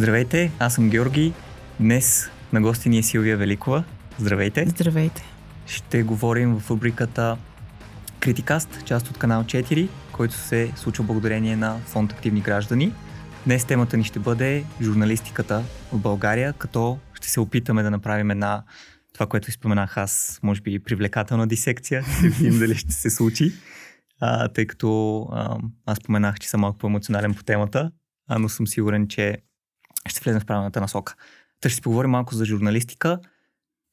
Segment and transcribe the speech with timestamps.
[0.00, 1.32] Здравейте, аз съм Георги.
[1.80, 3.84] Днес на гости ни е Силвия Великова.
[4.18, 4.64] Здравейте.
[4.68, 5.22] Здравейте.
[5.66, 7.36] Ще говорим в рубриката
[8.20, 12.92] Критикаст, част от канал 4, който се случва благодарение на фонд Активни граждани.
[13.46, 18.64] Днес темата ни ще бъде журналистиката в България, като ще се опитаме да направим една
[19.14, 23.52] това, което изпоменах аз, може би привлекателна дисекция, ще видим дали ще се случи,
[24.20, 27.90] а, тъй като а, аз споменах, че съм малко по-емоционален по темата,
[28.28, 29.38] а, но съм сигурен, че
[30.08, 31.14] ще влезем в правилната насока.
[31.60, 33.18] Та ще си поговорим малко за журналистика,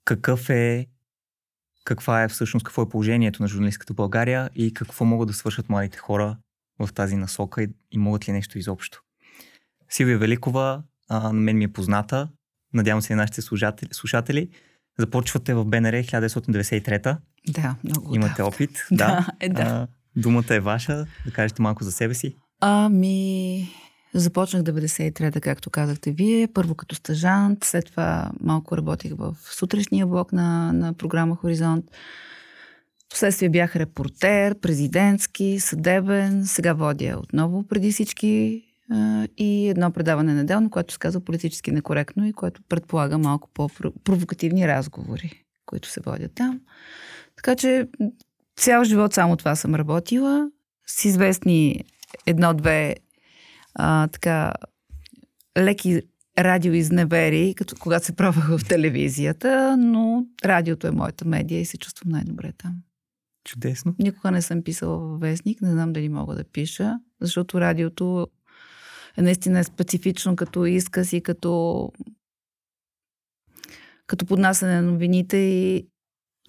[0.05, 0.87] какъв е,
[1.85, 5.69] каква е всъщност, какво е положението на журналистката в България и какво могат да свършат
[5.69, 6.37] младите хора
[6.79, 9.01] в тази насока и, и могат ли нещо изобщо.
[9.89, 12.29] Силвия Великова а, на мен ми е позната,
[12.73, 14.49] надявам се и нашите слушатели, слушатели.
[14.99, 17.19] Започвате в БНР 1993-та.
[17.47, 18.45] Да, много Имате да.
[18.45, 18.85] опит.
[18.91, 19.27] Да, да.
[19.39, 19.61] е, да.
[19.61, 21.05] А, думата е ваша.
[21.25, 22.35] Да кажете малко за себе си.
[22.61, 23.69] Ами,
[24.19, 26.47] започнах 93-та, както казахте вие.
[26.53, 31.85] Първо като стъжант, след това малко работих в сутрешния блок на, на програма Хоризонт.
[33.09, 36.45] Последствие бях репортер, президентски, съдебен.
[36.45, 38.63] Сега водя отново преди всички
[39.37, 45.43] и едно предаване неделно, което се казва политически некоректно и което предполага малко по-провокативни разговори,
[45.65, 46.61] които се водят там.
[47.35, 47.87] Така че
[48.57, 50.49] цял живот само това съм работила.
[50.87, 51.83] С известни
[52.25, 52.95] едно-две
[53.79, 54.51] а, така
[55.57, 56.01] леки
[56.39, 62.11] радиоизневери, като когато се пробвах в телевизията, но радиото е моята медия и се чувствам
[62.11, 62.75] най-добре там.
[63.43, 63.95] Чудесно.
[63.99, 68.27] Никога не съм писала във вестник, не знам дали мога да пиша, защото радиото
[69.17, 71.91] е наистина специфично като изказ и като
[74.07, 75.87] като поднасяне на новините и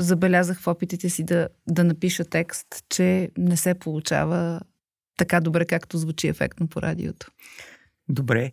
[0.00, 4.60] забелязах в опитите си да, да напиша текст, че не се получава
[5.18, 7.30] така добре, както звучи ефектно по радиото.
[8.08, 8.52] Добре.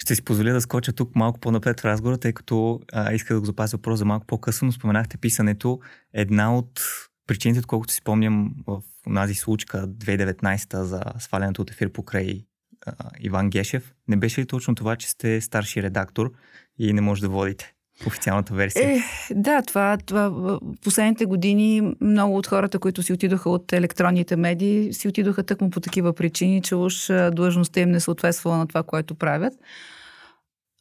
[0.00, 3.40] Ще си позволя да скоча тук малко по-напред в разговора, тъй като а, исках да
[3.40, 4.72] го запазя въпрос за малко по-късно.
[4.72, 5.80] Споменахте писането.
[6.12, 6.82] Една от
[7.26, 8.82] причините, отколкото си спомням в
[9.14, 12.44] тази случка 2019 за свалянето от ефир покрай
[12.86, 16.32] а, Иван Гешев, не беше ли точно това, че сте старши редактор
[16.78, 17.74] и не може да водите?
[18.06, 18.90] Официалната версия.
[18.90, 19.00] Е,
[19.30, 25.08] да, това, това последните години много от хората, които си отидоха от електронните медии, си
[25.08, 29.54] отидоха тъкмо по такива причини, че уж длъжността им не съответствала на това, което правят.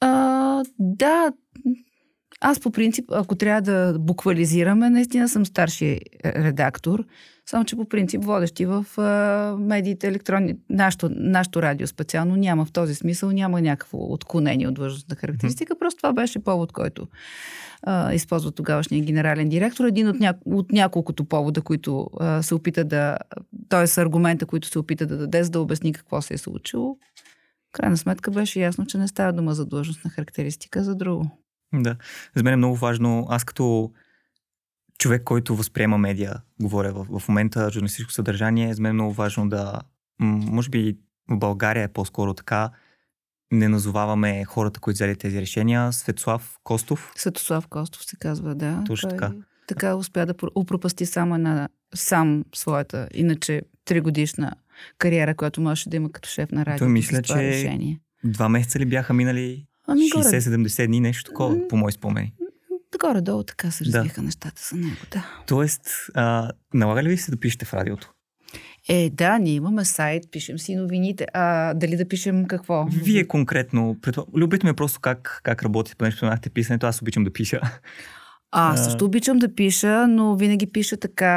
[0.01, 1.31] А, да,
[2.41, 7.05] аз по принцип, ако трябва да буквализираме, наистина съм старши редактор,
[7.45, 12.71] само че по принцип водещи в а, медиите електронни, нашото, нашото радио специално няма в
[12.71, 15.79] този смисъл, няма някакво отклонение от длъжностна характеристика, mm-hmm.
[15.79, 17.07] просто това беше повод, който
[17.83, 19.85] а, използва тогавашния генерален директор.
[19.85, 20.33] Един от, ня...
[20.45, 23.17] от няколкото повода, които а, се опита да,
[23.69, 24.01] т.е.
[24.01, 26.97] аргумента, които се опита да даде, за да обясни какво се е случило.
[27.71, 31.31] Крайна сметка беше ясно, че не става дума за длъжностна характеристика, за друго.
[31.73, 31.95] Да.
[32.35, 33.91] За мен е много важно, аз като
[34.99, 39.49] човек, който възприема медиа, говоря в, в момента журналистическо съдържание, за мен е много важно
[39.49, 39.81] да,
[40.19, 40.97] може би
[41.29, 42.69] в България е по-скоро така,
[43.51, 45.93] не назоваваме хората, които взели тези решения.
[45.93, 47.11] Светослав Костов.
[47.15, 48.83] Светослав Костов се казва, да.
[48.87, 49.31] Точно така.
[49.67, 54.53] Така успя да упропасти само на сам своята, иначе тригодишна
[54.97, 56.77] кариера, която можеше да има като шеф на радио.
[56.77, 57.99] Той мисля, че решение.
[58.23, 62.33] два месеца ли бяха минали Ами 60-70 дни, нещо такова, по мои спомени.
[62.99, 64.25] Горе-долу така се развиха да.
[64.25, 65.25] нещата за него, да.
[65.47, 65.81] Тоест,
[66.13, 68.13] а, налага ли ви се да пишете в радиото?
[68.89, 71.25] Е, да, ние имаме сайт, пишем си новините.
[71.33, 72.87] А дали да пишем какво?
[72.91, 73.97] Вие конкретно,
[74.35, 77.61] любите ме просто как, как работите, понеже споменахте писането, аз обичам да пиша.
[78.51, 81.27] А, аз също обичам да пиша, но винаги пиша така,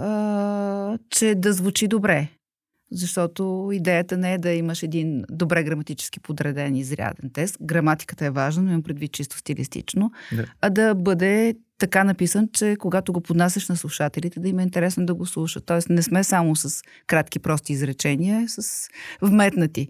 [0.00, 2.28] а, че да звучи добре.
[2.92, 7.56] Защото идеята не е да имаш един добре граматически подреден изряден тест.
[7.62, 10.10] Граматиката е важна, но имам предвид чисто стилистично.
[10.32, 10.44] Да.
[10.60, 15.06] А да бъде така написан, че когато го поднасяш на слушателите, да им е интересно
[15.06, 15.66] да го слушат.
[15.66, 18.88] Тоест не сме само с кратки прости изречения, с
[19.22, 19.88] вметнати.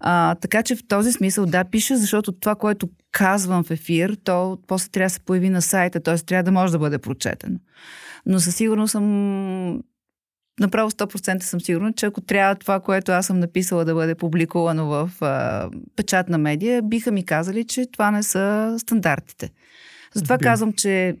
[0.00, 4.58] А, така че в този смисъл да, пиша, защото това, което казвам в ефир, то
[4.66, 6.16] после трябва да се появи на сайта, т.е.
[6.16, 7.58] трябва да може да бъде прочетено.
[8.26, 9.82] Но със сигурност съм
[10.60, 14.86] направо 100% съм сигурна, че ако трябва това, което аз съм написала да бъде публикувано
[14.86, 19.50] в а, печатна медия, биха ми казали, че това не са стандартите.
[20.14, 20.44] Затова Би.
[20.44, 21.16] казвам, че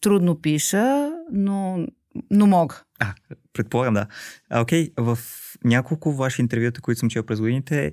[0.00, 1.86] трудно пиша, но,
[2.30, 2.82] но мога.
[2.98, 3.14] А,
[3.52, 4.06] предполагам, да.
[4.50, 5.18] А, окей, в
[5.64, 7.92] няколко ваши интервюта, които съм чел през годините,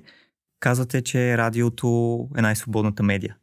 [0.60, 3.36] казвате, че радиото е най-свободната медия.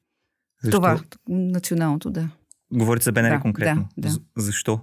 [0.63, 0.77] Защо?
[0.77, 2.29] Това, националното, да.
[2.73, 3.87] Говорите за БНР да, конкретно.
[3.97, 4.15] Да, да.
[4.37, 4.81] Защо?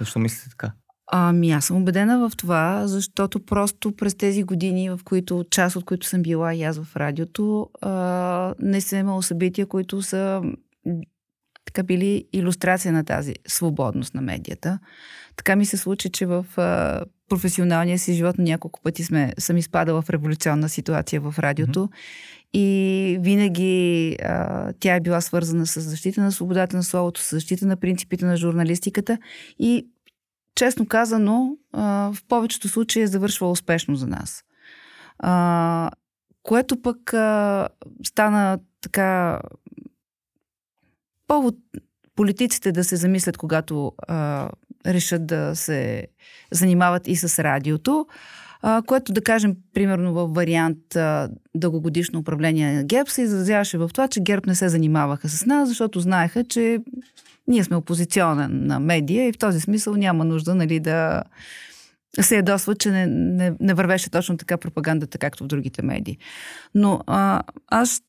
[0.00, 0.72] Защо мислите така?
[1.06, 5.84] Ами аз съм убедена в това, защото просто през тези години, в които част от
[5.84, 10.42] които съм била и аз в радиото, а, не съм имала събития, които са
[11.64, 14.78] така били иллюстрация на тази свободност на медията.
[15.36, 20.02] Така ми се случи, че в а, професионалния си живот няколко пъти сме, съм изпадала
[20.02, 21.80] в революционна ситуация в радиото.
[21.80, 22.58] Mm-hmm.
[22.58, 27.66] И винаги а, тя е била свързана с защита на свободата на словото, с защита
[27.66, 29.18] на принципите на журналистиката.
[29.58, 29.86] И
[30.54, 34.44] честно казано, в повечето случаи е завършва успешно за нас.
[36.42, 36.98] Което пък
[38.06, 39.40] стана така
[41.26, 41.54] повод
[42.16, 43.92] политиците да се замислят, когато
[44.86, 46.06] решат да се
[46.50, 48.06] занимават и с радиото,
[48.86, 54.08] което да кажем, примерно в вариант а, дългогодишно управление на ГЕРБ се изразяваше в това,
[54.08, 56.78] че ГЕРБ не се занимаваха с нас, защото знаеха, че
[57.46, 61.22] ние сме опозиционна медия и в този смисъл няма нужда нали, да
[62.20, 66.18] се ядосва, че не, не, не вървеше точно така пропагандата, както в другите медии.
[66.74, 68.02] Но а, аз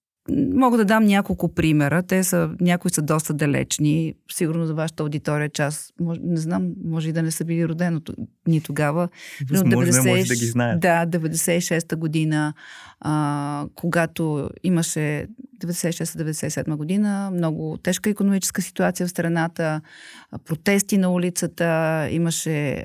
[0.54, 2.04] Мога да дам няколко примера.
[2.04, 4.14] Те са, някои са доста далечни.
[4.32, 8.02] Сигурно за вашата аудитория част, не знам, може и да не са били родено
[8.48, 9.10] ни тогава.
[9.50, 10.80] Възможно 90, може да ги знаят.
[10.80, 12.54] Да, 96-та година,
[13.00, 15.28] а, когато имаше
[15.68, 19.82] 96-97 година, много тежка економическа ситуация в страната,
[20.46, 22.84] протести на улицата, имаше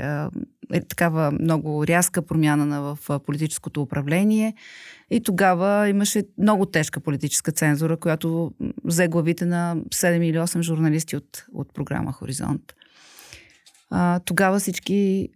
[0.72, 4.54] е, такава много рязка промяна на, в политическото управление.
[5.10, 8.52] И тогава имаше много тежка политическа цензура, която
[8.84, 12.74] взе главите на 7 или 8 журналисти от, от програма Хоризонт.
[13.90, 15.28] А, тогава всички,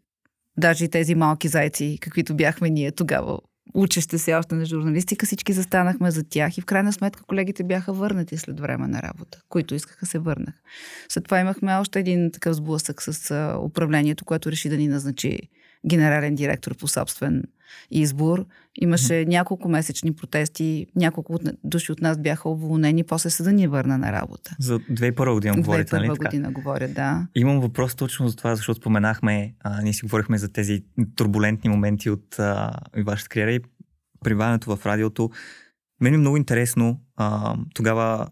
[0.57, 3.39] даже и тези малки зайци, каквито бяхме ние тогава,
[3.75, 7.93] учещи се още на журналистика, всички застанахме за тях и в крайна сметка колегите бяха
[7.93, 10.55] върнати след време на работа, които искаха се върнах.
[11.09, 15.39] След това имахме още един такъв сблъсък с управлението, което реши да ни назначи
[15.87, 17.43] генерален директор по собствен
[17.91, 18.47] избор.
[18.81, 19.29] Имаше mm-hmm.
[19.29, 24.57] няколко месечни протести, няколко души от нас бяха уволнени, после съда ни върна на работа.
[24.59, 26.09] За 2001 година говорите, нали?
[26.09, 27.27] 2001 година говоря, да.
[27.35, 30.85] Имам въпрос точно за това, защото споменахме, а, ние си говорихме за тези
[31.17, 32.71] турбулентни моменти от а,
[33.07, 33.61] вашата кариера и
[34.25, 35.31] прибавянето в радиото.
[36.01, 38.29] Мен е много интересно, а, тогава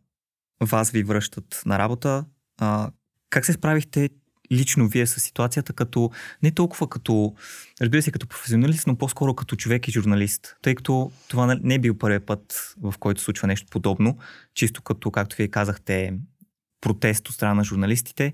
[0.61, 2.25] вас ви връщат на работа.
[2.61, 2.91] А,
[3.31, 4.09] как се справихте
[4.53, 6.11] лично вие с ситуацията като,
[6.43, 7.35] не толкова като,
[7.81, 11.79] разбира се, като професионалист, но по-скоро като човек и журналист, тъй като това не е
[11.79, 14.19] бил първият път, в който случва нещо подобно,
[14.55, 16.15] чисто като, както вие казахте,
[16.81, 18.33] протест от страна на журналистите.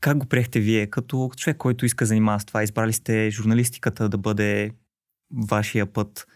[0.00, 2.62] Как го приехте вие като човек, който иска да занимава с това?
[2.62, 4.70] Избрали сте журналистиката да бъде
[5.48, 6.26] вашия път.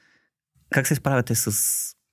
[0.71, 1.61] Как се справяте с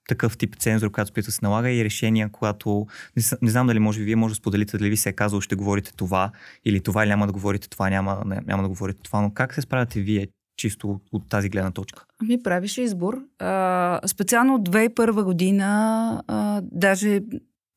[0.08, 2.88] такъв тип цензура, която спита се налага и решения, когато
[3.18, 5.42] не, не знам дали може би вие може да споделите дали ви се е казало
[5.42, 6.32] ще говорите това
[6.66, 9.62] или това или няма да говорите това, няма, няма да говорите това, но как се
[9.62, 10.28] справяте вие
[10.58, 12.06] чисто от, от тази гледна точка?
[12.22, 13.18] Ами правиш избор.
[13.40, 17.22] А, специално от 2001 година а, даже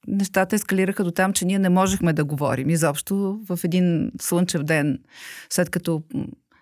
[0.07, 4.99] нещата ескалираха до там, че ние не можехме да говорим изобщо в един слънчев ден,
[5.51, 6.03] след като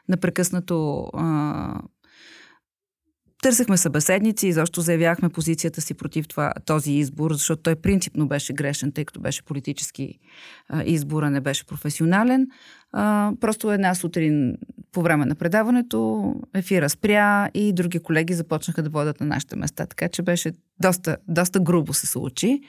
[0.09, 1.81] непрекъснато а,
[3.43, 8.53] Търсехме събеседници и защо заявяхме позицията си против това, този избор, защото той принципно беше
[8.53, 10.19] грешен, тъй като беше политически
[10.85, 12.47] избор, а не беше професионален.
[12.93, 14.57] А, просто една сутрин
[14.93, 19.87] по време на предаването ефира спря и други колеги започнаха да водят на нашите места,
[19.87, 22.61] така че беше доста, доста грубо се случи.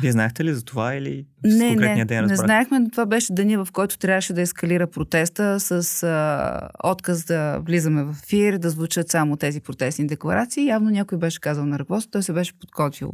[0.00, 3.32] Вие знаехте ли за това или не, конкретния не, ден Не знаехме, но това беше
[3.32, 8.70] деня, в който трябваше да ескалира протеста с а, отказ да влизаме в ефир, да
[8.70, 10.66] звучат само тези протестни декларации.
[10.66, 13.12] Явно някой беше казал на ръководството, той се беше подготвил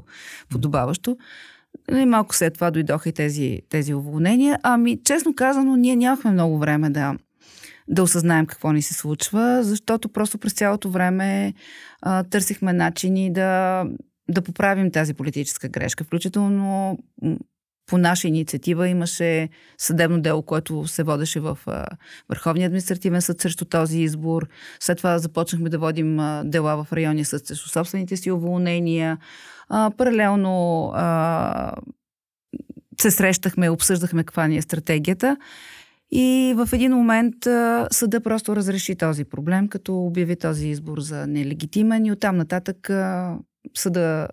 [0.48, 1.16] подобаващо.
[1.92, 4.58] И малко след това дойдоха и тези, тези уволнения.
[4.62, 7.14] Ами, честно казано, ние нямахме много време да,
[7.88, 11.54] да осъзнаем какво ни се случва, защото просто през цялото време
[12.02, 13.84] а, търсихме начини да,
[14.30, 16.04] да поправим тази политическа грешка.
[16.04, 16.98] Включително
[17.90, 19.48] по наша инициатива имаше
[19.78, 21.86] съдебно дело, което се водеше в а,
[22.28, 24.48] Върховния административен съд срещу този избор.
[24.80, 29.18] След това започнахме да водим а, дела в районния съд срещу собствените си уволнения.
[29.70, 31.72] Паралелно а,
[33.00, 35.36] се срещахме, обсъждахме каква ни е стратегията.
[36.12, 41.26] И в един момент а, съда просто разреши този проблем, като обяви този избор за
[41.26, 43.36] нелегитимен и оттам нататък а,
[43.76, 44.28] съда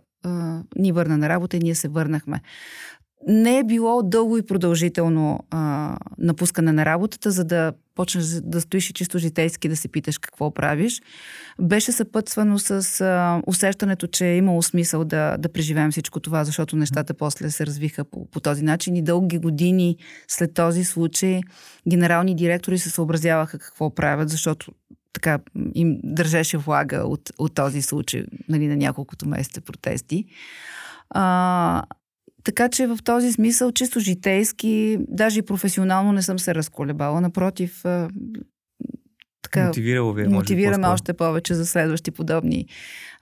[0.75, 2.41] ни върна на работа и ние се върнахме.
[3.27, 8.89] Не е било дълго и продължително а, напускане на работата, за да почнеш да стоиш
[8.89, 11.01] и чисто житейски да се питаш какво правиш.
[11.62, 16.75] Беше съпътствано с а, усещането, че е имало смисъл да, да преживеем всичко това, защото
[16.75, 19.97] нещата после се развиха по, по този начин и дълги години
[20.27, 21.41] след този случай
[21.89, 24.71] генерални директори се съобразяваха какво правят, защото
[25.13, 25.39] така
[25.75, 30.25] им държеше влага от, от този случай нали, на няколкото месеца протести.
[31.09, 31.83] А,
[32.48, 37.22] така че в този смисъл, чисто житейски, даже и професионално не съм се разколебала.
[37.22, 37.84] Напротив,
[39.42, 42.68] така, Мотивирало ви, е, мотивираме още повече за следващи подобни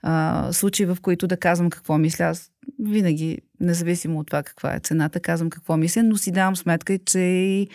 [0.02, 2.24] а, случаи, в които да казвам какво мисля.
[2.24, 6.98] Аз винаги, независимо от това каква е цената, казвам какво мисля, но си давам сметка,
[6.98, 7.68] че и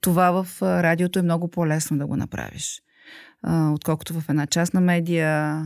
[0.00, 2.82] това в радиото е много по-лесно да го направиш
[3.46, 5.62] отколкото в една частна медия,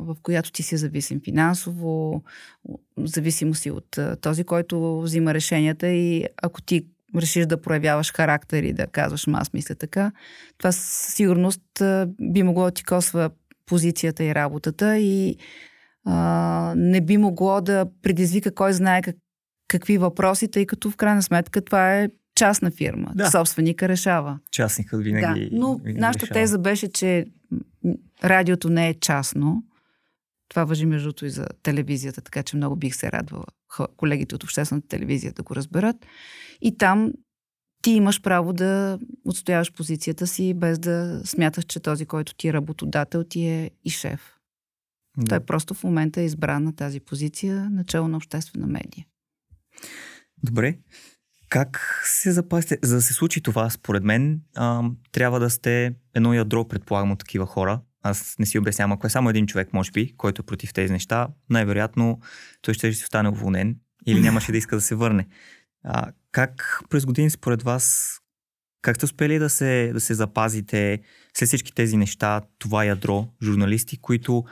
[0.00, 2.22] в която ти си зависим финансово,
[2.98, 8.72] зависимо си от този, който взима решенията и ако ти решиш да проявяваш характер и
[8.72, 10.12] да казваш, аз мисля така,
[10.58, 11.62] това със сигурност
[12.20, 13.30] би могло да ти косва
[13.66, 15.36] позицията и работата и
[16.76, 19.16] не би могло да предизвика кой знае как,
[19.68, 23.12] какви въпроси, тъй като в крайна сметка това е частна фирма.
[23.14, 23.30] Да.
[23.30, 24.38] Собственика решава.
[24.50, 25.50] Частникът винаги.
[25.50, 26.40] Да, но винаги нашата решава.
[26.40, 27.26] теза беше, че
[28.24, 29.64] радиото не е частно.
[30.48, 33.44] Това въжи между другото и за телевизията, така че много бих се радвала
[33.96, 35.96] колегите от обществената телевизия да го разберат.
[36.60, 37.12] И там
[37.82, 42.52] ти имаш право да отстояваш позицията си, без да смяташ, че този, който ти е
[42.52, 44.36] работодател, ти е и шеф.
[45.16, 45.28] Да.
[45.28, 49.06] Той просто в момента е избран на тази позиция, начало на обществена медия.
[50.42, 50.78] Добре.
[51.52, 52.78] Как се запасите?
[52.82, 54.82] За да се случи това, според мен, а,
[55.12, 57.80] трябва да сте едно ядро, предполагам, от такива хора.
[58.02, 60.92] Аз не си обяснявам, ако е само един човек, може би, който е против тези
[60.92, 62.20] неща, най-вероятно
[62.62, 65.26] той ще си остане уволнен или нямаше да иска да се върне.
[65.84, 68.16] А, как през години, според вас,
[68.82, 71.00] как сте успели да се, да се запазите
[71.34, 74.44] след всички тези неща, това ядро, журналисти, които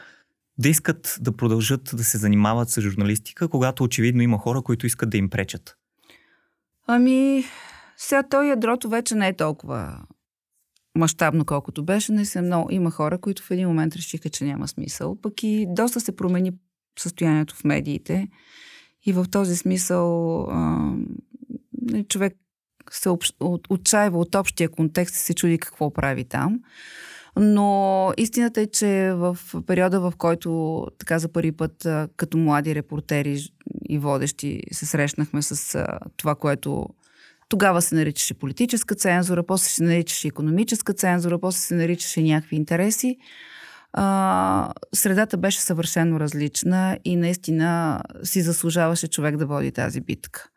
[0.59, 5.11] да искат да продължат да се занимават с журналистика, когато очевидно има хора, които искат
[5.11, 5.77] да им пречат?
[6.93, 7.45] Ами,
[7.97, 9.99] сега то ядрото вече не е толкова
[10.99, 12.25] мащабно, колкото беше.
[12.25, 12.69] Се много.
[12.73, 15.17] Има хора, които в един момент решиха, че няма смисъл.
[15.23, 16.53] Пък и доста се промени
[16.99, 18.29] състоянието в медиите.
[19.07, 20.93] И в този смисъл а,
[22.09, 22.37] човек
[22.91, 23.09] се
[23.71, 26.61] отчаива от общия контекст и се чуди какво прави там.
[27.37, 33.41] Но истината е, че в периода, в който така за първи път като млади репортери
[33.89, 35.85] и водещи се срещнахме с
[36.17, 36.87] това, което
[37.49, 43.17] тогава се наричаше политическа цензура, после се наричаше економическа цензура, после се наричаше някакви интереси.
[43.93, 50.49] А, средата беше съвършено различна и наистина си заслужаваше човек да води тази битка.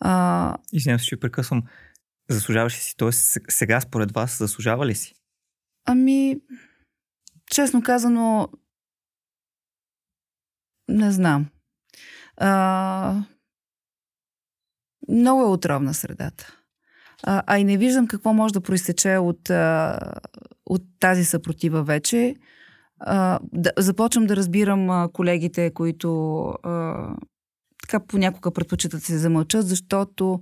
[0.00, 0.54] А...
[0.72, 1.62] Извинявам се, че прекъсвам.
[2.30, 3.12] Заслужаваше си, т.е.
[3.48, 5.14] сега според вас заслужава ли си?
[5.86, 6.40] Ами,
[7.50, 8.48] честно казано,
[10.88, 11.46] не знам.
[12.36, 13.22] А,
[15.08, 16.56] много е отровна средата.
[17.22, 19.98] А, а и не виждам какво може да проистече от, а,
[20.66, 22.36] от тази съпротива вече.
[23.00, 27.08] А, да, започвам да разбирам а, колегите, които а,
[27.82, 30.40] така понякога предпочитат да се замълчат, защото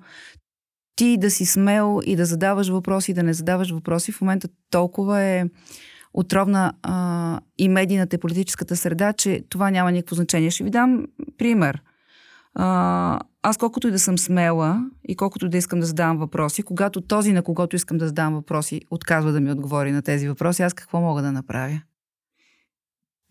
[0.97, 4.49] ти да си смел и да задаваш въпроси, и да не задаваш въпроси, в момента
[4.71, 5.45] толкова е
[6.15, 10.51] отровна а, и медийната и политическата среда, че това няма никакво значение.
[10.51, 11.07] Ще ви дам
[11.39, 11.83] пример.
[12.55, 17.01] А, аз колкото и да съм смела и колкото да искам да задавам въпроси, когато
[17.01, 20.75] този, на когото искам да задавам въпроси, отказва да ми отговори на тези въпроси, аз
[20.75, 21.81] какво мога да направя?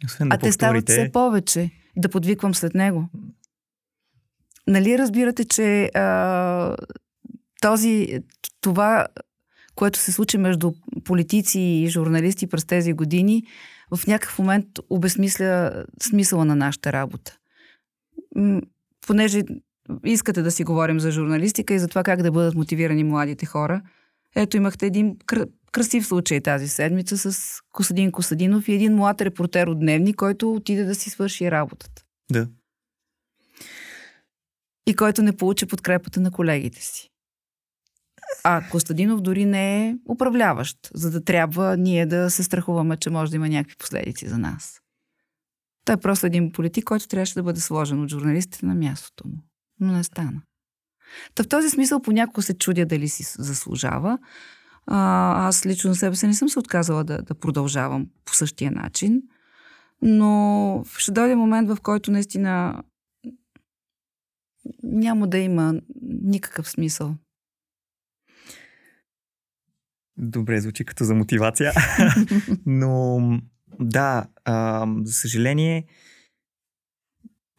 [0.05, 1.71] Освен да а те стават все повече.
[1.97, 3.09] Да подвиквам след него.
[4.67, 6.75] Нали разбирате, че а,
[7.63, 8.19] този,
[8.61, 9.07] това,
[9.75, 10.71] което се случи между
[11.03, 13.43] политици и журналисти през тези години,
[13.95, 17.37] в някакъв момент обесмисля смисъла на нашата работа.
[19.07, 19.41] Понеже
[20.05, 23.81] искате да си говорим за журналистика и за това как да бъдат мотивирани младите хора,
[24.35, 29.67] ето имахте един кр- красив случай тази седмица с Косадин Косадинов и един млад репортер
[29.67, 32.03] от Дневни, който отиде да си свърши работата.
[32.31, 32.47] Да.
[34.87, 37.12] И който не получи подкрепата на колегите си.
[38.43, 43.31] А Костадинов дори не е управляващ, за да трябва ние да се страхуваме, че може
[43.31, 44.79] да има някакви последици за нас.
[45.85, 49.37] Той е просто един политик, който трябваше да бъде сложен от журналистите на мястото му.
[49.79, 50.41] Но не стана.
[51.35, 54.17] Та в този смисъл понякога се чудя дали си заслужава.
[54.87, 59.21] А, аз лично себе си не съм се отказала да, да продължавам по същия начин.
[60.01, 62.83] Но ще дойде момент, в който наистина
[64.83, 67.15] няма да има никакъв смисъл.
[70.17, 71.71] Добре, звучи като за мотивация.
[72.65, 73.19] Но
[73.79, 75.85] да, а, за съжаление,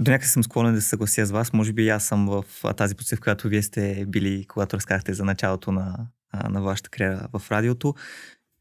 [0.01, 1.53] до някъде съм склонен да се съглася с вас.
[1.53, 2.45] Може би аз съм в
[2.77, 6.07] тази позиция, в която вие сте били, когато разказахте за началото на,
[6.51, 7.95] на вашата кариера в радиото.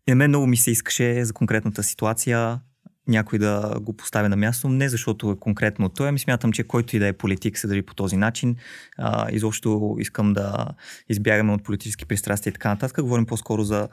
[0.07, 2.59] И на мен много ми се искаше за конкретната ситуация
[3.07, 6.95] някой да го поставя на място, не защото е конкретно той, ами смятам, че който
[6.95, 8.55] и да е политик се държи по този начин.
[8.97, 10.67] А, изобщо искам да
[11.09, 13.01] избягаме от политически пристрастия и така нататък.
[13.01, 13.89] Говорим по-скоро за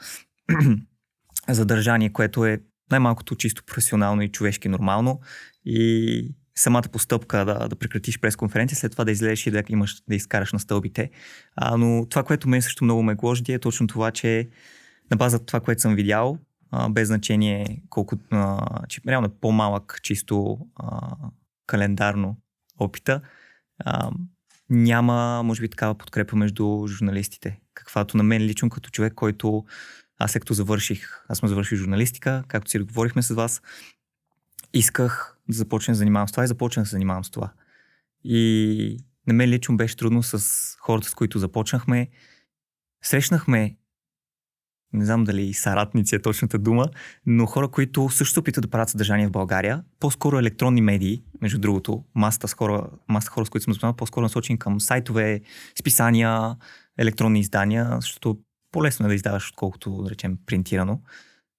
[1.48, 5.20] задържание, което е най-малкото чисто професионално и човешки нормално.
[5.64, 10.14] И самата постъпка да, да прекратиш пресконференция, след това да излезеш и да имаш да
[10.14, 11.10] изкараш на стълбите.
[11.56, 14.48] А, но това, което мен също много ме гложди е точно това, че
[15.10, 16.38] на база това, което съм видял,
[16.90, 21.16] без значение колко, а, че реално е по-малък чисто а,
[21.66, 22.36] календарно
[22.78, 23.20] опита,
[23.78, 24.10] а,
[24.70, 27.60] няма, може би, такава подкрепа между журналистите.
[27.74, 29.64] Каквато на мен лично като човек, който
[30.18, 33.62] аз като завърших, аз съм завършил журналистика, както си говорихме с вас,
[34.72, 37.52] исках да започна да занимавам с това и започнах да занимавам с това.
[38.24, 42.08] И на мен лично беше трудно с хората, с които започнахме.
[43.02, 43.76] Срещнахме
[44.92, 46.86] не знам дали саратници е точната дума,
[47.26, 52.04] но хора, които също опитват да правят съдържание в България, по-скоро електронни медии, между другото,
[52.14, 55.40] масата с хора, масата хора с които съм запознал, по-скоро насочени към сайтове,
[55.80, 56.56] списания,
[56.98, 58.38] електронни издания, защото
[58.72, 61.00] по-лесно е да издаваш, отколкото, да речем, принтирано.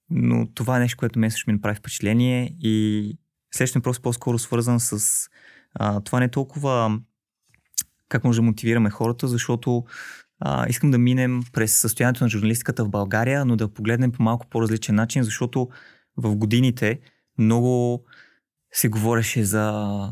[0.09, 3.17] Но това е нещо, което мен също ми направи впечатление и
[3.53, 5.27] следващия е по-скоро свързан с
[5.73, 6.99] а, това не е толкова
[8.11, 9.83] как може да мотивираме хората, защото
[10.41, 14.47] а, искам да минем през състоянието на журналистиката в България, но да погледнем по малко
[14.47, 15.69] по-различен начин, защото
[16.17, 16.99] в годините
[17.37, 18.03] много
[18.73, 20.09] се говореше за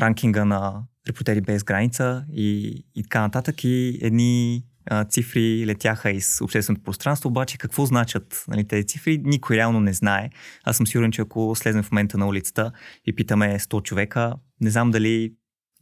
[0.00, 6.40] ранкинга на репортери без граница и, и така нататък и едни а, цифри летяха из
[6.40, 10.30] общественото пространство, обаче какво значат нали, тези цифри, никой реално не знае.
[10.64, 12.72] Аз съм сигурен, че ако слезем в момента на улицата
[13.06, 15.32] и питаме 100 човека, не знам дали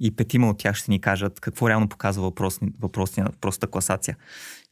[0.03, 4.17] и петима от тях ще ни кажат какво реално показва въпросни, въпросния, въпросната класация.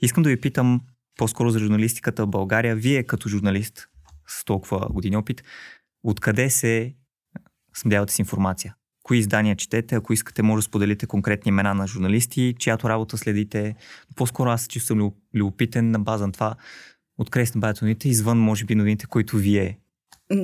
[0.01, 0.81] Искам да ви питам
[1.19, 2.77] по-скоро за журналистиката в България.
[2.77, 3.89] Вие като журналист
[4.27, 5.43] с толкова години опит,
[6.03, 6.95] откъде се
[7.75, 8.75] снабдявате с информация?
[9.03, 9.95] Кои издания четете?
[9.95, 13.75] Ако искате, може да споделите конкретни имена на журналисти, чиято работа следите.
[14.17, 16.55] По-скоро аз се чувствам любопитен на база на това,
[17.19, 19.79] откъде снабдявате новините, извън, може би, новините, които вие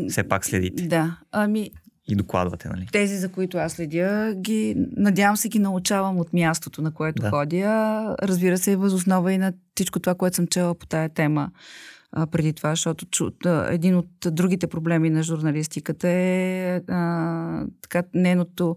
[0.09, 0.83] все пак следите.
[0.83, 1.71] Да, ами
[2.09, 2.87] и докладвате, нали?
[2.93, 7.31] Тези, за които аз следя, ги, надявам се ги научавам от мястото, на което да.
[7.31, 8.17] ходя.
[8.23, 11.51] Разбира се, възоснова и на всичко това, което съм чела по тая тема
[12.13, 18.03] а, преди това, защото чу, а, един от другите проблеми на журналистиката е а, така,
[18.15, 18.77] нейното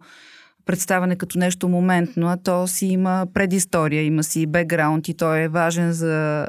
[0.66, 5.48] представяне като нещо моментно, а то си има предистория, има си бекграунд и той е
[5.48, 6.48] важен за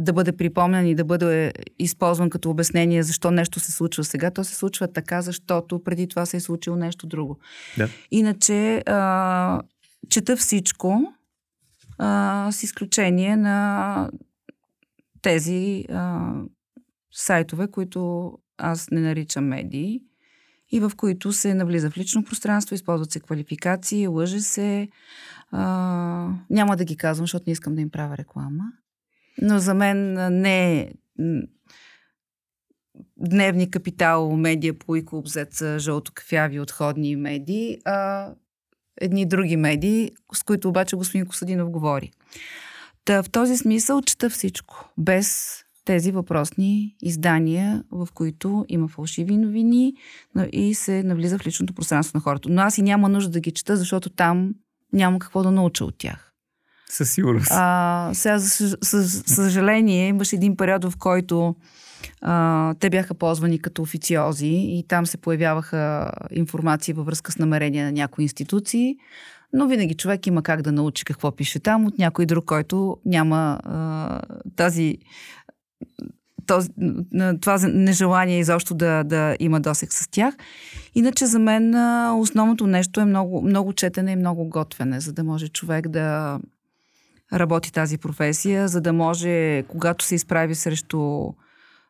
[0.00, 4.44] да бъде припомнен и да бъде използван като обяснение защо нещо се случва сега, то
[4.44, 7.38] се случва така, защото преди това се е случило нещо друго.
[7.78, 7.88] Да.
[8.10, 9.60] Иначе, а,
[10.08, 11.14] чета всичко,
[11.98, 14.10] а, с изключение на
[15.22, 16.32] тези а,
[17.12, 20.00] сайтове, които аз не наричам медии
[20.72, 24.88] и в които се навлиза в лично пространство, използват се квалификации, лъже се.
[25.50, 25.62] А,
[26.50, 28.64] няма да ги казвам, защото не искам да им правя реклама.
[29.42, 30.92] Но за мен не е
[33.16, 35.26] дневни капитал, медия по и клуб
[35.78, 38.30] жълто кафяви отходни медии, а
[39.00, 42.10] едни други медии, с които обаче господин Косадинов говори.
[43.04, 49.94] Та в този смисъл чета всичко, без тези въпросни издания, в които има фалшиви новини
[50.52, 52.48] и се навлиза в личното пространство на хората.
[52.52, 54.54] Но аз и няма нужда да ги чета, защото там
[54.92, 56.29] няма какво да науча от тях.
[56.90, 57.50] Със сигурност.
[57.50, 61.54] А, сега, за съжаление, имаше един период, в който
[62.20, 67.84] а, те бяха ползвани като официози и там се появяваха информации във връзка с намерения
[67.84, 68.96] на някои институции.
[69.52, 73.60] Но винаги човек има как да научи какво пише там от някой друг, който няма
[73.64, 74.20] а,
[74.56, 74.98] тази
[76.46, 76.68] този,
[77.40, 80.34] това нежелание изобщо да, да има досек с тях.
[80.94, 81.74] Иначе за мен
[82.20, 86.38] основното нещо е много, много четене и много готвене, за да може човек да
[87.32, 91.32] работи тази професия, за да може, когато се изправи срещу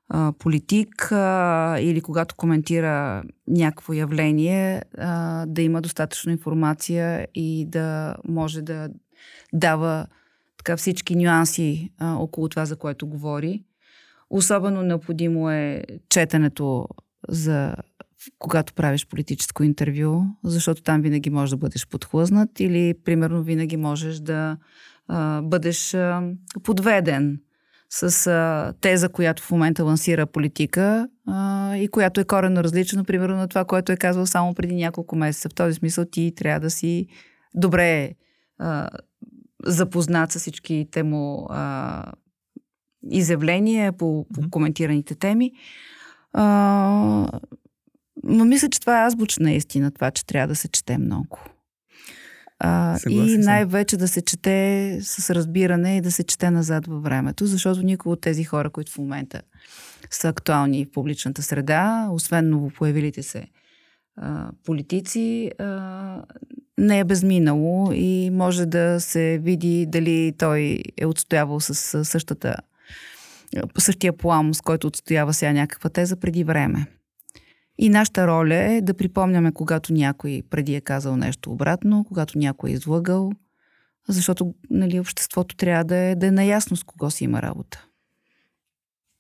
[0.09, 8.17] а, политик а, или когато коментира някакво явление, а, да има достатъчно информация и да
[8.29, 8.89] може да
[9.53, 10.07] дава
[10.59, 13.65] така всички нюанси а, около това, за което говори.
[14.31, 16.89] Особено необходимо е четенето
[17.29, 17.75] за
[18.39, 24.19] когато правиш политическо интервю, защото там винаги можеш да бъдеш подхлъзнат или, примерно, винаги можеш
[24.19, 24.57] да
[25.11, 26.23] а, бъдеш а,
[26.63, 27.41] подведен
[27.91, 33.37] с а, теза, която в момента лансира политика а, и която е коренно различна, примерно,
[33.37, 35.49] на това, което е казал само преди няколко месеца.
[35.49, 37.07] В този смисъл ти трябва да си
[37.55, 38.15] добре
[38.59, 38.89] а,
[39.65, 42.05] запознат с всичките му а,
[43.11, 45.53] изявления по, по коментираните теми.
[46.33, 47.41] А,
[48.23, 51.39] но мисля, че това е азбучна истина, това, че трябва да се чете много.
[52.63, 57.47] А, и най-вече да се чете с разбиране и да се чете назад във времето,
[57.47, 59.43] защото никой от тези хора, които в момента
[60.11, 63.47] са актуални в публичната среда, освен новопоявилите се
[64.17, 66.23] а, политици, а,
[66.79, 72.57] не е безминало и може да се види дали той е отстоявал с същата
[73.79, 76.87] същия плам, с който отстоява сега някаква теза преди време.
[77.83, 82.71] И нашата роля е да припомняме, когато някой преди е казал нещо обратно, когато някой
[82.71, 83.33] е излъгал,
[84.09, 87.87] защото нали, обществото трябва да е, да е наясно с кого си има работа.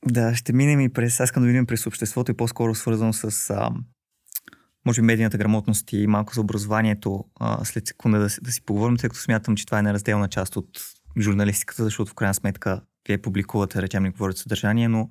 [0.07, 3.51] Да, ще минем и през, аз искам да минем през обществото и по-скоро свързано с
[3.51, 3.70] а,
[4.87, 8.96] може би медийната грамотност и малко за образованието а, след секунда да, да си поговорим,
[8.96, 10.68] тъй като смятам, че това е неразделна част от
[11.20, 15.09] журналистиката, защото в крайна сметка вие публикувате, речем, не говорят съдържание, но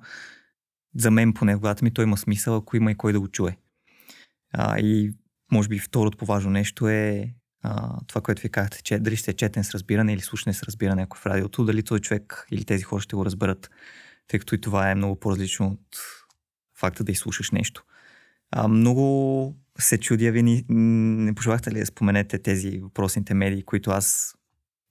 [0.96, 3.28] за мен поне в главата ми той има смисъл, ако има и кой да го
[3.28, 3.56] чуе.
[4.52, 5.12] А, и
[5.52, 9.34] може би второто по-важно нещо е а, това, което ви казахте, че дали ще е
[9.34, 12.82] четен с разбиране или слушане с разбиране, ако в радиото, дали този човек или тези
[12.82, 13.70] хора ще го разберат,
[14.28, 15.96] тъй като и това е много по-различно от
[16.78, 17.84] факта да изслушаш нещо.
[18.50, 20.64] А, много се чудя, ви не,
[21.24, 24.34] не пожелахте ли да споменете тези въпросните медии, които аз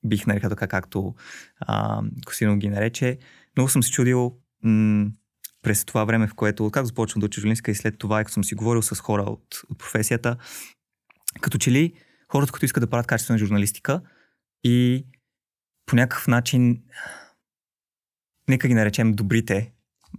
[0.05, 1.15] бих нарекал така, както
[1.59, 3.17] а, Косино ги нарече.
[3.57, 5.12] Много съм се чудил м-
[5.62, 8.43] през това време, в което, как започвам да уча журналистика и след това, като съм
[8.43, 10.38] си говорил с хора от, от професията,
[11.41, 11.93] като че ли
[12.32, 14.02] хората, които искат да правят качествена журналистика
[14.63, 15.06] и
[15.86, 16.82] по някакъв начин,
[18.50, 19.72] нека ги наречем добрите,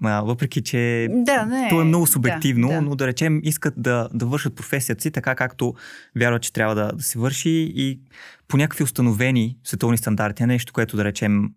[0.02, 2.80] а, въпреки, че да, не, то е много субективно, да, да.
[2.82, 5.74] но да речем искат да, да вършат професията си така, както
[6.16, 8.00] вярват, че трябва да, да се върши и
[8.48, 11.50] по някакви установени световни стандарти, нещо, което да речем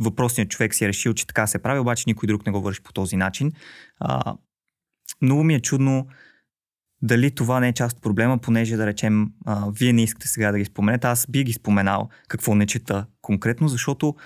[0.00, 2.82] въпросният човек си е решил, че така се прави, обаче никой друг не го върши
[2.82, 3.52] по този начин.
[4.00, 4.36] А,
[5.22, 6.06] много ми е чудно
[7.02, 10.52] дали това не е част от проблема, понеже да речем, а, вие не искате сега
[10.52, 14.16] да ги споменете, аз би ги споменал какво не чета конкретно, защото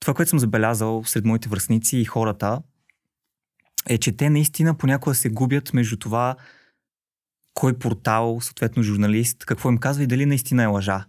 [0.00, 2.62] това, което съм забелязал сред моите връзници и хората,
[3.88, 6.36] е, че те наистина понякога се губят между това
[7.54, 11.04] кой портал, съответно журналист, какво им казва и дали наистина е лъжа.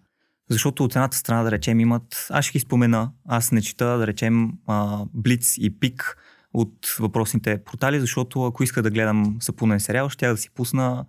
[0.53, 4.07] Защото от едната страна, да речем, имат, аз ще ги спомена, аз не чета, да
[4.07, 4.51] речем,
[5.13, 6.17] Блиц и Пик
[6.53, 11.05] от въпросните портали, защото ако иска да гледам сапунен сериал, ще да си пусна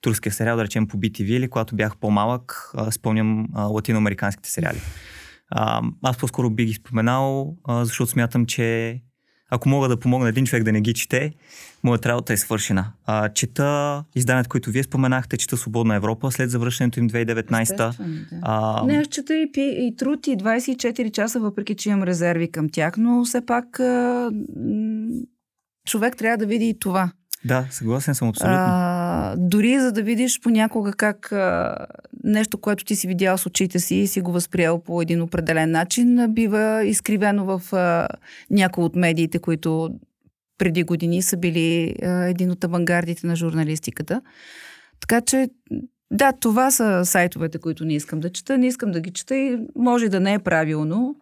[0.00, 4.80] турския сериал, да речем по BTV или когато бях по-малък, спомням латиноамериканските сериали.
[5.50, 9.00] А, аз по-скоро би ги споменал, а, защото смятам, че
[9.54, 11.32] ако мога да помогна един човек да не ги чете,
[11.84, 12.92] моята работа е свършена.
[13.06, 17.76] А, чета изданията, които вие споменахте, чета Свободна Европа след завършването им 2019.
[17.76, 17.92] Да.
[18.42, 18.84] А...
[18.86, 22.94] Не, аз чета и, и труд и 24 часа, въпреки че имам резерви към тях,
[22.96, 24.30] но все пак а,
[25.86, 27.12] човек трябва да види и това.
[27.44, 28.56] Да, съгласен съм абсолютно.
[28.58, 28.93] А,
[29.36, 31.76] дори за да видиш понякога как а,
[32.24, 35.70] нещо, което ти си видял с очите си и си го възприел по един определен
[35.70, 38.08] начин, бива изкривено в а,
[38.50, 39.90] някои от медиите, които
[40.58, 44.20] преди години са били а, един от авангардите на журналистиката.
[45.00, 45.48] Така че,
[46.10, 48.58] да, това са сайтовете, които не искам да чета.
[48.58, 51.16] Не искам да ги чета и може да не е правилно,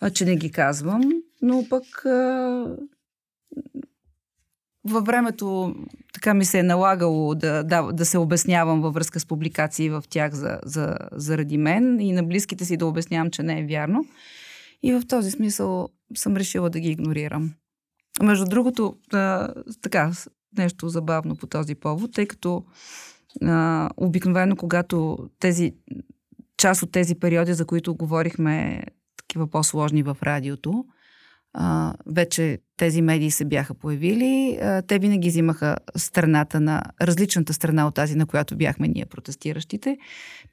[0.00, 1.02] а, че не ги казвам,
[1.42, 2.66] но пък а,
[4.84, 5.74] във времето
[6.12, 10.04] така ми се е налагало да, да, да се обяснявам във връзка с публикации в
[10.10, 14.04] тях за, за, заради мен и на близките си да обяснявам, че не е вярно.
[14.82, 17.52] И в този смисъл съм решила да ги игнорирам.
[18.22, 19.48] Между другото, а,
[19.82, 20.12] така,
[20.58, 22.64] нещо забавно по този повод, тъй като
[23.42, 25.74] а, обикновено, когато тези,
[26.56, 28.82] част от тези периоди, за които говорихме,
[29.16, 30.84] такива по-сложни в радиото,
[31.52, 34.58] а, вече тези медии се бяха появили.
[34.62, 39.98] А, те винаги взимаха страната на различната страна от тази, на която бяхме ние протестиращите.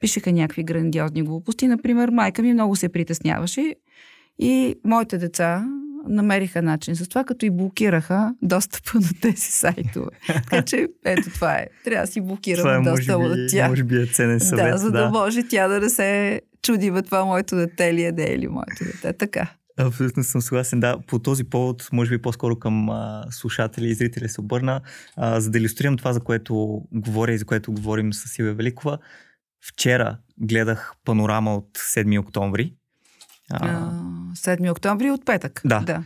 [0.00, 1.68] Пишеха някакви грандиозни глупости.
[1.68, 3.74] Например, майка ми много се притесняваше
[4.38, 5.66] и моите деца
[6.08, 10.10] намериха начин с това, като и блокираха достъпа на тези сайтове.
[10.26, 11.66] така че, ето това е.
[11.84, 13.68] Трябва да си блокираме е, достъпа от тях.
[13.70, 14.72] Може би е ценен съвет.
[14.72, 18.02] Да, за да, да може тя да не се чуди, бе, това моето дете ли
[18.02, 19.12] е, да е ли моето дете.
[19.12, 19.50] Така.
[19.78, 20.80] Абсолютно съм съгласен.
[20.80, 24.80] Да, по този повод, може би по-скоро към а, слушатели и зрители се обърна,
[25.16, 28.98] а, за да иллюстрирам това, за което говоря и за което говорим с Силвия Великова.
[29.64, 32.74] Вчера гледах панорама от 7 октомври.
[33.50, 33.90] А,
[34.34, 35.60] 7 октомври от петък.
[35.64, 35.80] Да.
[35.80, 36.02] да.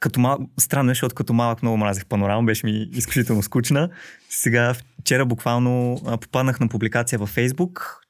[0.00, 0.38] Като мал...
[0.60, 3.90] Странно, е, защото като малък много мразех панорама, беше ми изключително скучна.
[4.30, 8.00] Сега, вчера буквално попаднах на публикация във Фейсбук.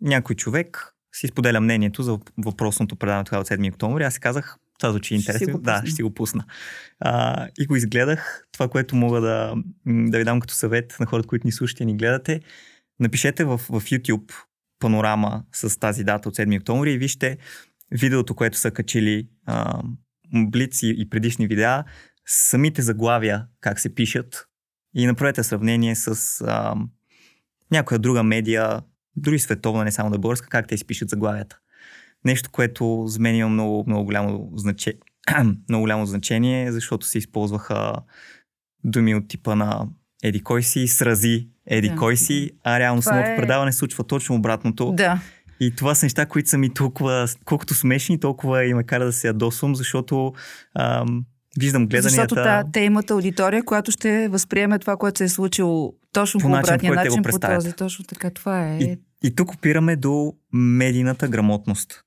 [0.00, 4.04] Някой човек си споделя мнението за въпросното предаване тогава от 7 октомври.
[4.04, 5.58] Аз си казах, това звучи интересно.
[5.58, 6.44] Да, ще го пусна.
[7.00, 8.44] А, и го изгледах.
[8.52, 9.54] Това, което мога да,
[9.86, 12.40] да ви дам като съвет на хората, които ни слушате и ни гледате,
[13.00, 14.32] напишете в, в YouTube
[14.78, 17.38] панорама с тази дата от 7 октомври и вижте
[17.90, 19.82] видеото, което са качили а,
[20.34, 21.84] Блиц и, и предишни видеа,
[22.26, 24.46] самите заглавия как се пишат
[24.94, 26.74] и направете сравнение с а,
[27.70, 28.80] някоя друга медия,
[29.16, 31.58] дори световна, не само да българска, как те си пишат заглавията.
[32.24, 35.00] Нещо, което за мен има много, много, голямо, значение,
[35.68, 37.94] много голямо значение, защото се използваха
[38.84, 39.86] думи от типа на
[40.22, 41.96] еди кой си, срази еди да.
[41.96, 43.36] кой си, а реално това самото е...
[43.36, 44.92] предаване случва точно обратното.
[44.96, 45.20] Да.
[45.60, 49.12] И това са неща, които са ми толкова, колкото смешни, толкова и ме кара да
[49.12, 50.32] се ядосвам, защото
[50.78, 51.24] ам,
[51.60, 52.08] виждам гледанията.
[52.08, 56.46] Защото да, те имат аудитория, която ще възприеме това, което се е случило точно по,
[56.46, 57.72] по обратния начин, начин по този.
[57.72, 58.78] Точно така, това е.
[58.78, 62.03] И, и тук опираме до медийната грамотност.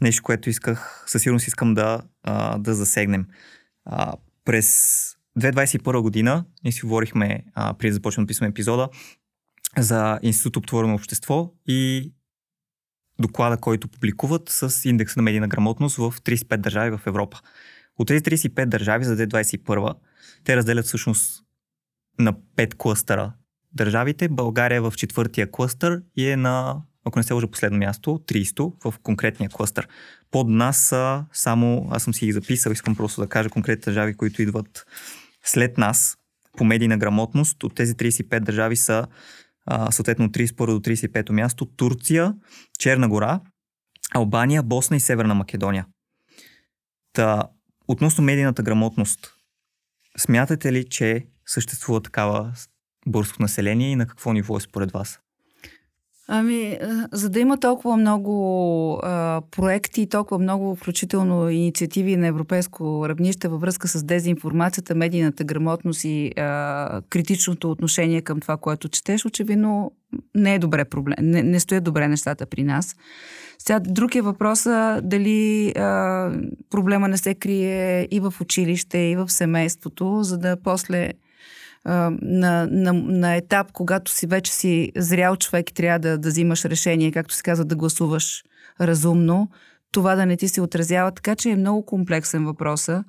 [0.00, 3.26] Нещо, което исках, със сигурност искам да, а, да засегнем.
[3.84, 4.14] А,
[4.44, 4.66] през
[5.38, 8.88] 2021 година, ние си говорихме, а, преди да започнем да писаме епизода,
[9.78, 12.12] за Институт Обтворено общество и
[13.20, 17.40] доклада, който публикуват с индекс на медийна грамотност в 35 държави в Европа.
[17.98, 19.94] От тези 35 държави за 2021
[20.44, 21.44] те разделят всъщност
[22.18, 23.32] на 5 клъстъра
[23.74, 24.28] държавите.
[24.28, 28.90] България е в четвъртия клъстър и е на, ако не се лъжа последно място, 30
[28.90, 29.88] в конкретния клъстър.
[30.30, 34.16] Под нас са само, аз съм си ги записал, искам просто да кажа конкретни държави,
[34.16, 34.86] които идват
[35.44, 36.16] след нас
[36.56, 37.64] по медийна грамотност.
[37.64, 39.06] От тези 35 държави са
[39.66, 42.34] а, съответно 31 до 35 място Турция,
[42.78, 43.40] Черна гора,
[44.14, 45.86] Албания, Босна и Северна Македония.
[47.12, 47.42] Та,
[47.88, 49.32] относно медийната грамотност,
[50.18, 52.52] смятате ли, че съществува такава
[53.06, 55.20] българско население и на какво ниво е според вас?
[56.34, 56.78] Ами,
[57.12, 63.48] за да има толкова много а, проекти и толкова много, включително инициативи на европейско равнище
[63.48, 69.92] във връзка с дезинформацията, медийната грамотност и а, критичното отношение към това, което четеш, очевидно
[70.34, 72.96] не е добре проблем, не, не стоят добре нещата при нас.
[73.58, 76.30] Сега друг е въпроса дали а,
[76.70, 81.12] проблема не се крие и в училище, и в семейството, за да после
[81.84, 86.64] на, на, на етап, когато си вече си зрял човек и трябва да, да взимаш
[86.64, 88.44] решение, както се казва, да гласуваш
[88.80, 89.48] разумно,
[89.92, 91.12] това да не ти се отразява.
[91.12, 93.04] Така че е много комплексен въпроса.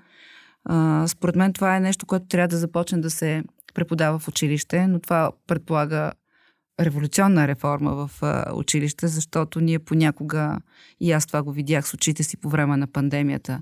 [0.66, 4.88] А, според мен това е нещо, което трябва да започне да се преподава в училище,
[4.88, 6.12] но това предполага
[6.80, 10.60] революционна реформа в а, училище, защото ние понякога,
[11.00, 13.62] и аз това го видях с очите си по време на пандемията,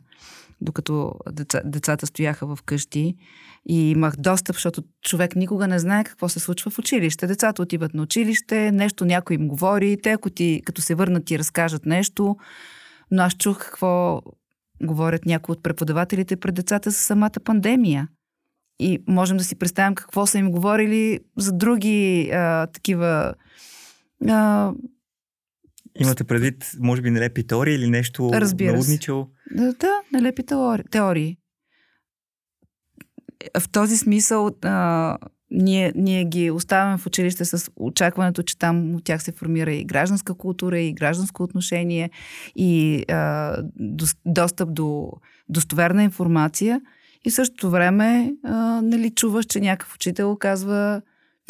[0.61, 3.15] докато деца, децата стояха в къщи
[3.69, 7.27] и имах достъп, защото човек никога не знае какво се случва в училище.
[7.27, 11.39] Децата отиват на училище, нещо някой им говори, те ако ти, като се върнат ти
[11.39, 12.35] разкажат нещо,
[13.11, 14.21] но аз чух какво
[14.83, 18.07] говорят някои от преподавателите пред децата за самата пандемия.
[18.79, 23.33] И можем да си представим какво са им говорили за други а, такива
[24.29, 24.71] а,
[25.99, 29.29] Имате предвид, може би, нелепи теории или нещо Разбира наудничало?
[29.51, 30.43] Да, да, нелепи
[30.91, 31.37] теории.
[33.59, 35.17] В този смисъл а,
[35.51, 39.83] ние, ние ги оставяме в училище с очакването, че там от тях се формира и
[39.83, 42.09] гражданска култура, и гражданско отношение,
[42.55, 45.11] и а, до, достъп до
[45.49, 46.81] достоверна информация.
[47.25, 51.01] И в същото време а, нали, чуваш, че някакъв учител казва,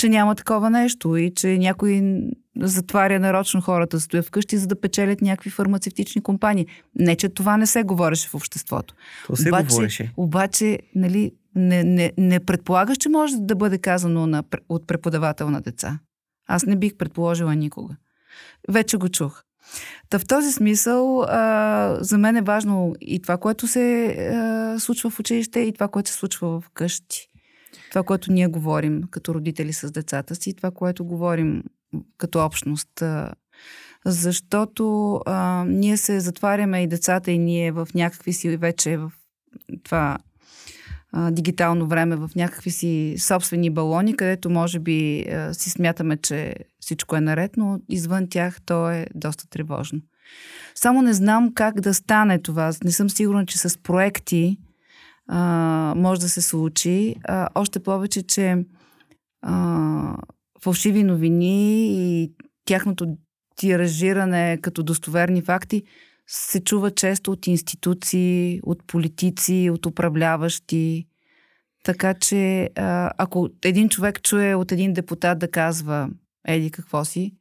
[0.02, 2.22] че няма такова нещо и че някой
[2.58, 6.66] затваря нарочно хората да стоят вкъщи, за да печелят някакви фармацевтични компании.
[6.96, 8.96] Не, че това не се говореше в обществото.
[9.28, 10.14] То се обаче, говореше.
[10.18, 15.62] Обаче, нали, не, не, не предполагаш, че може да бъде казано на, от преподавател на
[15.62, 16.00] деца.
[16.48, 17.96] Аз не бих предположила никога.
[18.70, 19.44] Вече го чух.
[20.10, 25.10] Та в този смисъл а, за мен е важно и това, което се а, случва
[25.10, 27.31] в училище, и това, което се случва в къщи.
[27.90, 31.64] Това, което ние говорим като родители с децата си, това, което говорим
[32.18, 33.04] като общност.
[34.06, 39.12] Защото а, ние се затваряме и децата, и ние в някакви си вече в
[39.84, 40.18] това
[41.12, 46.56] а, дигитално време, в някакви си собствени балони, където може би а, си смятаме, че
[46.80, 50.02] всичко е наред, но извън тях то е доста тревожно.
[50.76, 52.72] Само не знам как да стане това.
[52.84, 54.58] Не съм сигурна, че с проекти
[55.34, 57.16] а, може да се случи.
[57.24, 58.66] А, още повече, че
[59.42, 60.18] а,
[60.64, 62.32] фалшиви новини и
[62.66, 63.18] тяхното
[63.56, 65.84] тиражиране като достоверни факти
[66.28, 71.08] се чува често от институции, от политици, от управляващи.
[71.84, 72.70] Така че,
[73.18, 76.10] ако един човек чуе от един депутат да казва
[76.48, 77.34] еди какво си,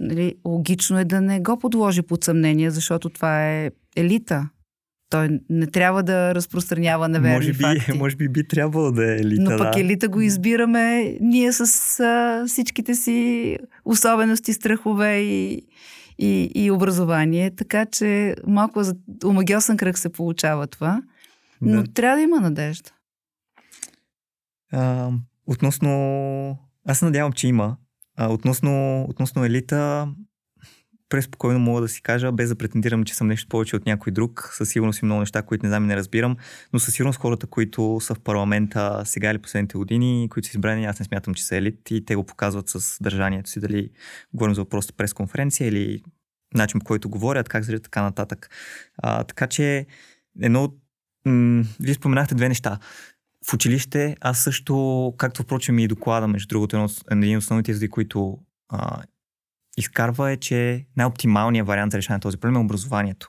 [0.00, 4.48] нали, логично е да не го подложи под съмнение, защото това е елита.
[5.12, 7.98] Той не трябва да разпространява неверни може би, факти.
[7.98, 9.80] Може би би трябвало да е елита, Но пък да.
[9.80, 15.62] елита го избираме ние с а, всичките си особености, страхове и,
[16.18, 17.50] и, и образование.
[17.50, 18.94] Така че малко за
[19.24, 21.02] омагиосен кръг се получава това.
[21.60, 21.92] Но да.
[21.92, 22.90] трябва да има надежда.
[24.72, 25.10] А,
[25.46, 26.58] относно...
[26.88, 27.76] Аз се надявам, че има.
[28.16, 30.08] А, относно, относно елита,
[31.12, 34.50] преспокойно мога да си кажа, без да претендирам, че съм нещо повече от някой друг.
[34.52, 36.36] Със сигурност и много неща, които не знам и не разбирам,
[36.72, 40.84] но със сигурност хората, които са в парламента сега или последните години, които са избрани,
[40.84, 43.90] аз не смятам, че са елит и те го показват с държанието си, дали
[44.34, 46.02] говорим за въпросите през конференция или
[46.54, 48.50] начин по който говорят, как зрят, така нататък.
[48.98, 49.86] А, така че
[50.40, 50.72] едно
[51.26, 52.78] м- вие споменахте две неща.
[53.50, 58.38] В училище аз също, както впрочем и доклада, между другото, един от основните изводи, които
[59.78, 63.28] изкарва е, че най-оптималният вариант за решаване на този проблем е образованието.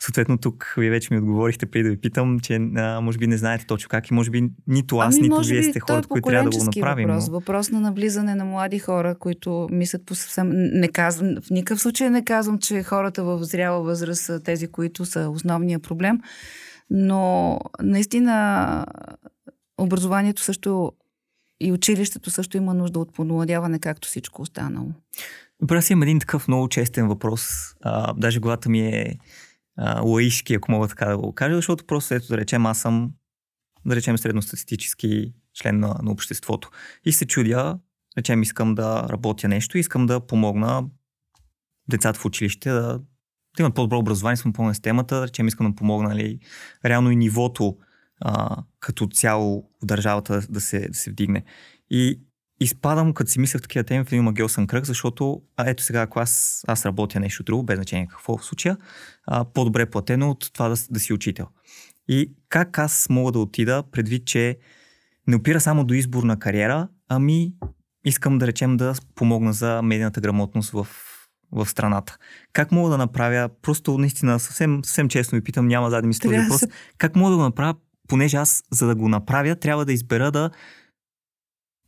[0.00, 3.36] Съответно, тук вие вече ми отговорихте преди да ви питам, че а, може би не
[3.36, 6.28] знаете точно как и може би нито аз, ами, нито вие сте е хората, които
[6.28, 7.08] трябва да го направим.
[7.08, 7.32] Въпрос, но...
[7.32, 10.50] въпрос на навлизане на млади хора, които мислят по съвсем...
[10.52, 15.04] Не казвам, в никакъв случай не казвам, че хората в зряла възраст са тези, които
[15.04, 16.20] са основния проблем,
[16.90, 18.86] но наистина
[19.78, 20.92] образованието също
[21.60, 24.88] и училището също има нужда от подмладяване, както всичко останало.
[25.70, 27.74] Аз имам един такъв много честен въпрос.
[27.82, 29.18] А, даже главата ми е
[29.76, 33.12] а, лаишки, ако мога така да го кажа, защото просто ето да речем аз съм,
[33.86, 36.70] да речем средностатистически член на, на обществото.
[37.04, 37.78] И се чудя,
[38.18, 40.84] речем искам да работя нещо, искам да помогна
[41.90, 43.00] децата в училище да,
[43.56, 46.38] да имат по-добро образование, съм помня с темата, речем искам да помогна нали,
[46.84, 47.76] реално и нивото
[48.20, 51.44] а, като цяло в държавата да, се, да се вдигне.
[51.90, 52.20] И
[52.60, 56.00] изпадам, като си мисля в такива теми, в един магиосен кръг, защото а, ето сега,
[56.00, 58.76] ако аз, аз работя нещо друго, без значение какво в случая,
[59.26, 61.46] а, по-добре платено от това да, да си учител.
[62.08, 64.58] И как аз мога да отида, предвид, че
[65.26, 67.52] не опира само до избор на кариера, ами
[68.04, 70.86] искам да речем да помогна за медийната грамотност в,
[71.52, 72.16] в страната.
[72.52, 76.38] Как мога да направя, просто наистина съвсем, съвсем честно ви питам, няма да ми този
[76.38, 76.68] въпрос, се...
[76.98, 77.74] как мога да го направя,
[78.08, 80.50] понеже аз за да го направя трябва да избера да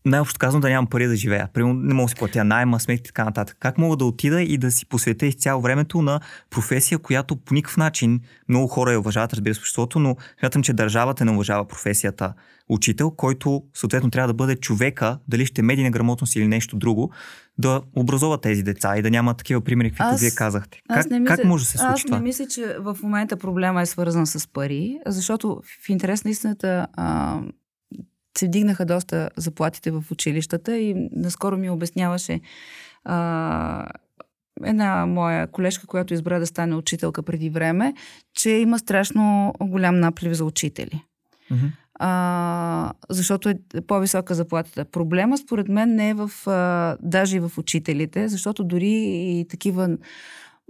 [0.07, 1.49] най-общо казвам да нямам пари да живея.
[1.53, 3.57] Примерно не мога да си платя найма, сметки и така нататък.
[3.61, 7.77] Как мога да отида и да си посветя изцяло времето на професия, която по никакъв
[7.77, 12.33] начин много хора я уважават, разбира се, обществото, но смятам, че държавата не уважава професията
[12.69, 17.11] учител, който съответно трябва да бъде човека, дали ще медийна грамотност или нещо друго,
[17.59, 20.81] да образова тези деца и да няма такива примери, каквито аз, вие казахте.
[20.88, 22.16] Как, не мисля, как може да се случи аз това?
[22.16, 26.31] Аз не мисля, че в момента проблема е свързан с пари, защото в интерес на
[26.31, 27.40] истината а,
[28.38, 32.40] се вдигнаха доста заплатите в училищата и наскоро ми обясняваше
[33.05, 33.87] а,
[34.64, 37.94] една моя колежка, която избра да стане учителка преди време,
[38.35, 41.05] че има страшно голям наплив за учители.
[41.53, 41.70] Mm-hmm.
[41.99, 44.85] А, защото е по-висока заплатата.
[44.85, 49.96] Проблема, според мен, не е в, а, даже и в учителите, защото дори и такива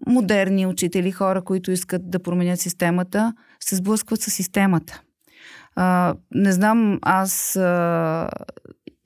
[0.06, 5.02] модерни учители, хора, които искат да променят системата, се сблъскват с системата.
[5.76, 8.28] А, не знам, аз а,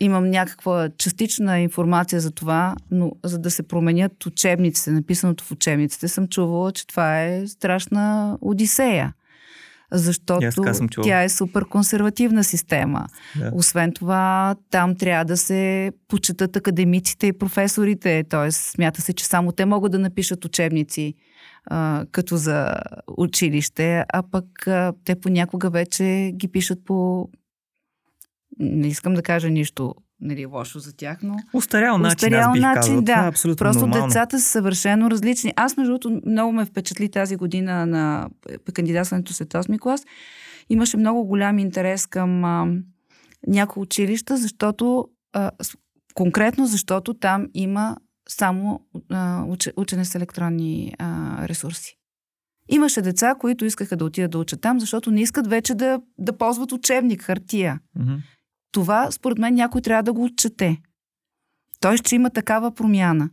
[0.01, 6.09] имам някаква частична информация за това, но за да се променят учебниците, написаното в учебниците,
[6.09, 9.15] съм чувала, че това е страшна одисея.
[9.93, 10.51] Защото
[11.03, 13.07] тя е супер консервативна система.
[13.37, 13.51] Да.
[13.55, 18.25] Освен това, там трябва да се почитат академиците и професорите.
[18.29, 18.53] Т.е.
[18.53, 21.15] смята се, че само те могат да напишат учебници
[21.67, 22.75] а, като за
[23.17, 27.29] училище, а пък а, те понякога вече ги пишат по...
[28.59, 31.37] Не искам да кажа нищо нали, лошо за тях, но...
[31.53, 33.03] Устарял начин, устарял аз бих начин, казал.
[33.03, 33.13] да.
[33.13, 34.07] Това е абсолютно Просто нормално.
[34.07, 35.53] децата са съвършено различни.
[35.57, 38.29] Аз, между другото, много ме впечатли тази година на
[38.75, 40.05] кандидатстването след 8 клас.
[40.71, 42.67] Имаше много голям интерес към а,
[43.47, 45.51] някои училища, защото а,
[46.15, 47.97] конкретно защото там има
[48.31, 49.45] само а,
[49.77, 51.97] учене с електронни а, ресурси.
[52.69, 56.39] Имаше деца, които искаха да отидат да учат там, защото не искат вече да, да
[56.39, 57.81] ползват учебник, хартия.
[57.99, 58.19] Mm-hmm.
[58.73, 60.77] Това, според мен, някой трябва да го отчете.
[61.81, 63.31] Той ще има такава промяна.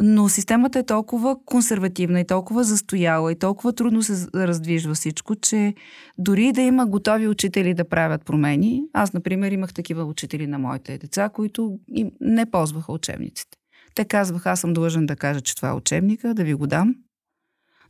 [0.00, 5.74] Но системата е толкова консервативна и толкова застояла и толкова трудно се раздвижва всичко, че
[6.18, 10.98] дори да има готови учители да правят промени, аз, например, имах такива учители на моите
[10.98, 11.78] деца, които
[12.20, 13.58] не ползваха учебниците.
[13.94, 16.94] Те казваха, аз съм длъжен да кажа, че това е учебника, да ви го дам.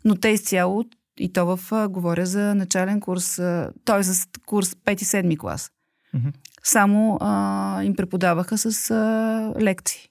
[0.05, 0.85] Но те изцяло,
[1.19, 3.37] и то в, говоря за начален курс,
[3.85, 4.03] т.е.
[4.03, 5.71] за курс 5-7 клас.
[6.15, 6.33] Mm-hmm.
[6.63, 10.09] Само а, им преподаваха с а, лекции.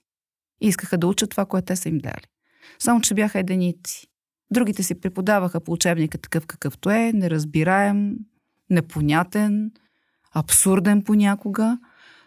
[0.60, 2.24] И искаха да учат това, което те са им дали.
[2.78, 4.06] Само, че бяха единици.
[4.50, 8.16] Другите си преподаваха по учебника такъв какъвто е, неразбираем,
[8.70, 9.70] непонятен,
[10.34, 11.78] абсурден понякога,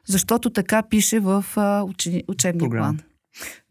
[0.07, 1.85] защото така пише в а,
[2.27, 2.99] учебния план.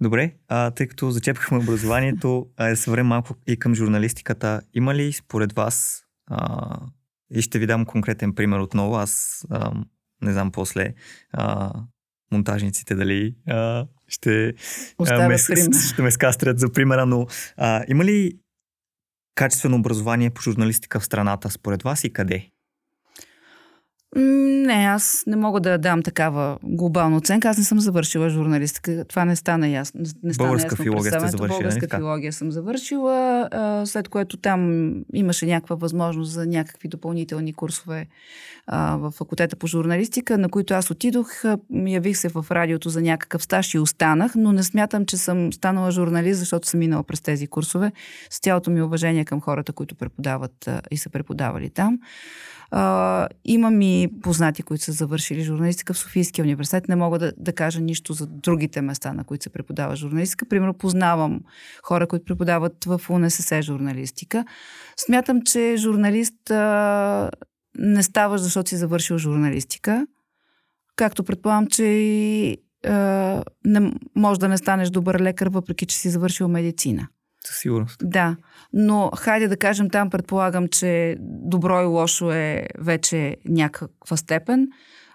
[0.00, 4.60] Добре, а, тъй като зачепахме образованието, а, се върнем малко и към журналистиката.
[4.74, 6.78] Има ли според вас, а,
[7.34, 9.72] и ще ви дам конкретен пример отново, аз а,
[10.22, 10.94] не знам после
[11.32, 11.72] а,
[12.32, 14.54] монтажниците дали а, ще,
[15.08, 18.38] а, ме, ще ме скастрят за примера, но а, има ли
[19.34, 22.50] качествено образование по журналистика в страната според вас и къде?
[24.16, 27.48] Не, аз не мога да дам такава глобална оценка.
[27.48, 29.04] Аз не съм завършила журналистика.
[29.08, 30.00] Това не стана ясно.
[30.00, 31.48] Не стана Българска ясно филология сте завършила.
[31.48, 31.98] Българска не?
[31.98, 33.48] филология съм завършила,
[33.84, 38.06] след което там имаше някаква възможност за някакви допълнителни курсове
[38.72, 41.30] в факултета по журналистика, на които аз отидох.
[41.86, 45.90] Явих се в радиото за някакъв стаж и останах, но не смятам, че съм станала
[45.90, 47.92] журналист, защото съм минала през тези курсове.
[48.30, 51.98] С цялото ми уважение към хората, които преподават и са преподавали там.
[52.70, 56.88] А, имам и познати, които са завършили журналистика в Софийския университет.
[56.88, 60.48] Не мога да, да кажа нищо за другите места, на които се преподава журналистика.
[60.48, 61.40] Примерно познавам
[61.82, 64.44] хора, които преподават в УНСС журналистика.
[64.96, 67.30] Смятам, че журналист а,
[67.78, 70.06] не ставаш, защото си завършил журналистика.
[70.96, 72.58] Както предполагам, че и
[73.64, 77.08] не, може да не станеш добър лекар, въпреки че си завършил медицина.
[77.46, 77.96] Със сигурност.
[78.02, 78.36] Да,
[78.72, 84.68] но хайде да кажем там, предполагам, че добро и лошо е вече някаква степен.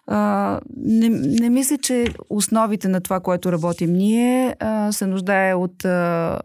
[0.07, 5.85] А, не, не мисля, че основите на това, което работим ние, а, се нуждае от
[5.85, 6.39] а,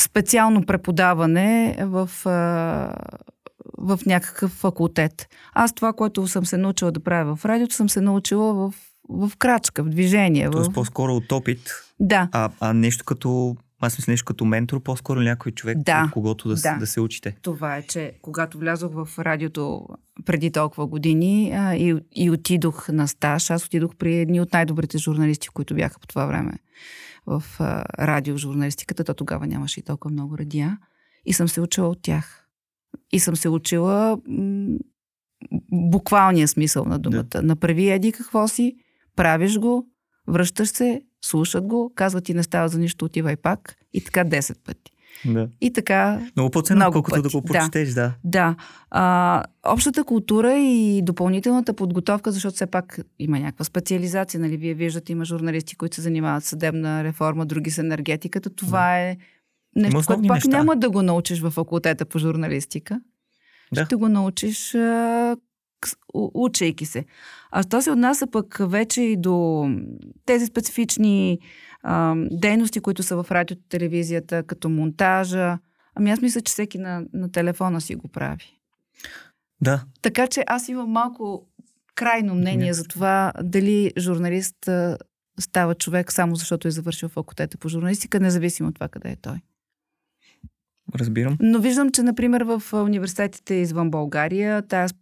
[0.00, 2.30] специално преподаване в, а,
[3.78, 5.28] в някакъв факултет.
[5.52, 8.74] Аз това, което съм се научила да правя в радиото, съм се научила в,
[9.08, 10.50] в крачка, в движение.
[10.50, 10.74] Тоест в...
[10.74, 11.60] по-скоро от опит.
[12.00, 12.28] Да.
[12.32, 16.48] А, а нещо като аз мисля нещо като ментор, по-скоро някой човек, да, от когото
[16.48, 16.76] да, да.
[16.78, 17.36] да се учите.
[17.42, 19.86] Това е, че когато влязох в радиото
[20.24, 24.98] преди толкова години а, и, и отидох на стаж, аз отидох при едни от най-добрите
[24.98, 26.52] журналисти, които бяха по това време
[27.26, 29.04] в а, радиожурналистиката.
[29.04, 30.78] То тогава нямаше и толкова много радиа.
[31.24, 32.46] И съм се учила от тях.
[33.12, 34.78] И съм се учила м-
[35.72, 37.22] буквалния смисъл на думата.
[37.22, 37.42] Да.
[37.42, 38.76] Направи еди какво си,
[39.16, 39.86] правиш го,
[40.28, 44.56] връщаш се, слушат го, казват ти не става за нищо, отивай пак и така 10
[44.64, 44.92] пъти.
[45.24, 45.48] Да.
[45.60, 46.20] И така.
[46.36, 48.02] Много по-ценно, колкото да го прочетеш, да.
[48.02, 48.14] Да.
[48.24, 48.56] да.
[48.90, 54.56] А, общата култура и допълнителната подготовка, защото все пак има някаква специализация, нали?
[54.56, 58.50] Вие виждате, има журналисти, които се занимават с съдебна реформа, други с енергетиката.
[58.50, 58.98] Това да.
[58.98, 59.16] е
[59.76, 60.48] нещо, което пак неща.
[60.48, 63.00] няма да го научиш в факултета по журналистика.
[63.74, 63.84] Да.
[63.84, 65.36] Ще го научиш а,
[66.14, 67.04] учейки се.
[67.50, 69.68] А що се отнася пък вече и до
[70.26, 71.38] тези специфични
[71.82, 75.58] а, дейности, които са в радиото, телевизията, като монтажа,
[75.94, 78.60] ами аз мисля, че всеки на, на телефона си го прави.
[79.60, 79.84] Да.
[80.02, 81.46] Така че аз имам малко
[81.94, 82.72] крайно мнение Не.
[82.72, 84.68] за това дали журналист
[85.40, 89.40] става човек само защото е завършил факултета по журналистика, независимо от това къде е той.
[90.94, 91.36] Разбирам.
[91.40, 94.94] Но виждам, че, например, в университетите извън България тази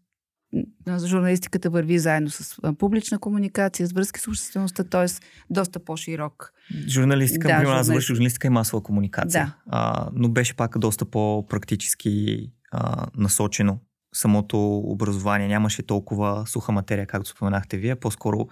[1.07, 5.07] журналистиката върви заедно с публична комуникация, с връзки с обществеността, т.е.
[5.51, 6.53] доста по-широк.
[6.89, 9.77] Журналистика, да, например, аз завърших журналистика и масова комуникация, да.
[9.77, 13.79] а, но беше пак доста по-практически а, насочено
[14.15, 15.49] самото образование.
[15.49, 17.97] Нямаше толкова суха материя, както споменахте вие.
[17.97, 18.49] По-скоро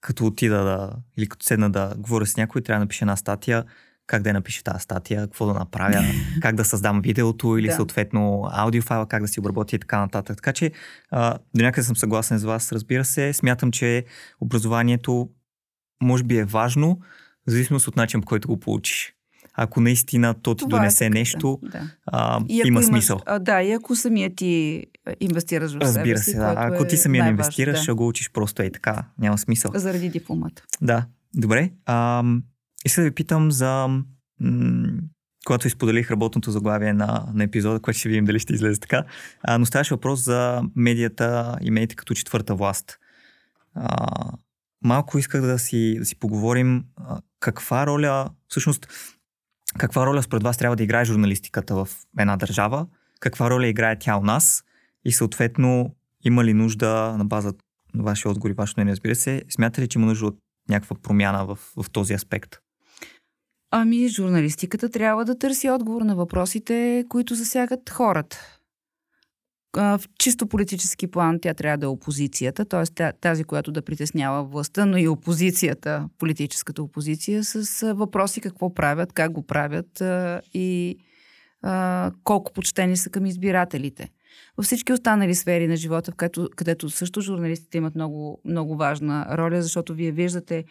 [0.00, 3.64] като отида да, или като седна да говоря с някой, трябва да напиша една статия,
[4.06, 6.04] как да я напиша тази статия, какво да направя,
[6.40, 7.74] как да създам видеото или да.
[7.74, 10.36] съответно аудиофайла, как да си обработя и така нататък.
[10.36, 10.72] Така че
[11.10, 13.32] а, до някъде съм съгласен с вас, разбира се.
[13.32, 14.04] Смятам, че
[14.40, 15.28] образованието
[16.02, 17.00] може би е важно,
[17.46, 19.12] в зависимост от начин, по който го получиш.
[19.58, 21.90] Ако наистина то ти Това е донесе е нещо, да.
[22.06, 23.20] а, има смисъл.
[23.26, 24.84] А, да, и ако самия ти
[25.20, 26.54] инвестираш в Разбира себе си, се, да.
[26.56, 27.82] Ако е ти самия не инвестираш, да.
[27.82, 29.04] ще го учиш просто е така.
[29.18, 29.70] Няма смисъл.
[29.74, 30.62] Заради дипломата.
[30.82, 31.06] Да.
[31.34, 31.70] Добре.
[31.86, 32.22] А,
[32.86, 33.88] Искам да ви питам за
[34.40, 34.98] м-
[35.46, 39.04] когато изподелих работното заглавие на, на епизода, което ще видим дали ще излезе така,
[39.42, 42.98] а, но ставаше въпрос за медията и медиите като четвърта власт.
[43.74, 44.08] А,
[44.84, 48.88] малко исках да си, да си поговорим а, каква роля, всъщност,
[49.78, 52.86] каква роля според вас трябва да играе журналистиката в една държава,
[53.20, 54.64] каква роля играе тя у нас
[55.04, 57.54] и съответно има ли нужда на база
[57.94, 60.96] на вашия отговор и вашето мнение, разбира се, смята ли, че има нужда от някаква
[61.02, 62.60] промяна в, в този аспект?
[63.70, 68.38] Ами, журналистиката трябва да търси отговор на въпросите, които засягат хората.
[69.76, 73.12] В чисто политически план тя трябва да е опозицията, т.е.
[73.12, 79.32] тази, която да притеснява властта, но и опозицията, политическата опозиция, с въпроси какво правят, как
[79.32, 80.02] го правят
[80.54, 80.98] и
[82.24, 84.10] колко почтени са към избирателите.
[84.56, 89.62] Във всички останали сфери на живота, където, където също журналистите имат много, много важна роля,
[89.62, 90.64] защото вие виждате,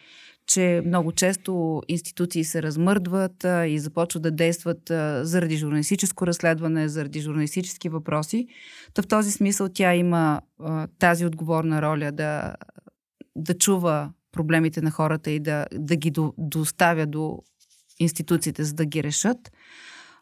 [0.47, 6.89] че много често институции се размърдват а, и започват да действат а, заради журналистическо разследване,
[6.89, 8.47] заради журналистически въпроси.
[8.93, 12.55] Та в този смисъл тя има а, тази отговорна роля да,
[13.35, 17.39] да чува проблемите на хората и да, да ги до, доставя до
[17.99, 19.51] институциите, за да ги решат.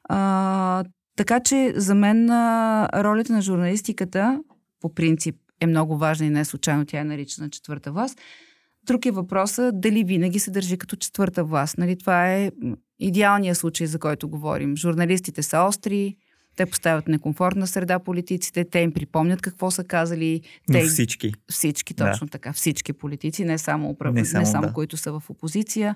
[0.04, 0.84] А,
[1.16, 4.44] така че за мен а, ролята на журналистиката
[4.80, 8.20] по принцип е много важна и не случайно тя е наричана четвърта власт.
[8.86, 11.78] Друг е въпросът дали винаги се държи като четвърта власт.
[11.78, 12.52] Нали, това е
[13.00, 14.78] идеалният случай, за който говорим.
[14.78, 16.16] Журналистите са остри,
[16.56, 20.42] те поставят некомфортна среда политиците, те им припомнят какво са казали.
[20.70, 20.86] Но те...
[20.86, 21.34] всички.
[21.50, 22.32] Всички, точно да.
[22.32, 22.54] така.
[22.54, 24.14] Всички политици, не само, управ...
[24.14, 24.74] не само, не само да.
[24.74, 25.96] които са в опозиция.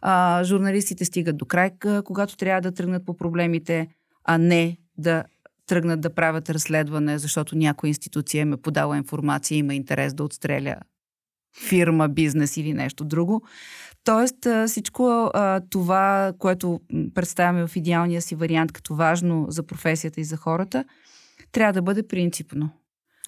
[0.00, 1.70] А, журналистите стигат до край,
[2.04, 3.88] когато трябва да тръгнат по проблемите,
[4.24, 5.24] а не да
[5.66, 10.24] тръгнат да правят разследване, защото някоя институция им е подала информация и има интерес да
[10.24, 10.76] отстреля
[11.68, 13.42] фирма, бизнес или нещо друго.
[14.04, 15.30] Тоест всичко
[15.70, 16.80] това, което
[17.14, 20.84] представяме в идеалния си вариант като важно за професията и за хората,
[21.52, 22.70] трябва да бъде принципно.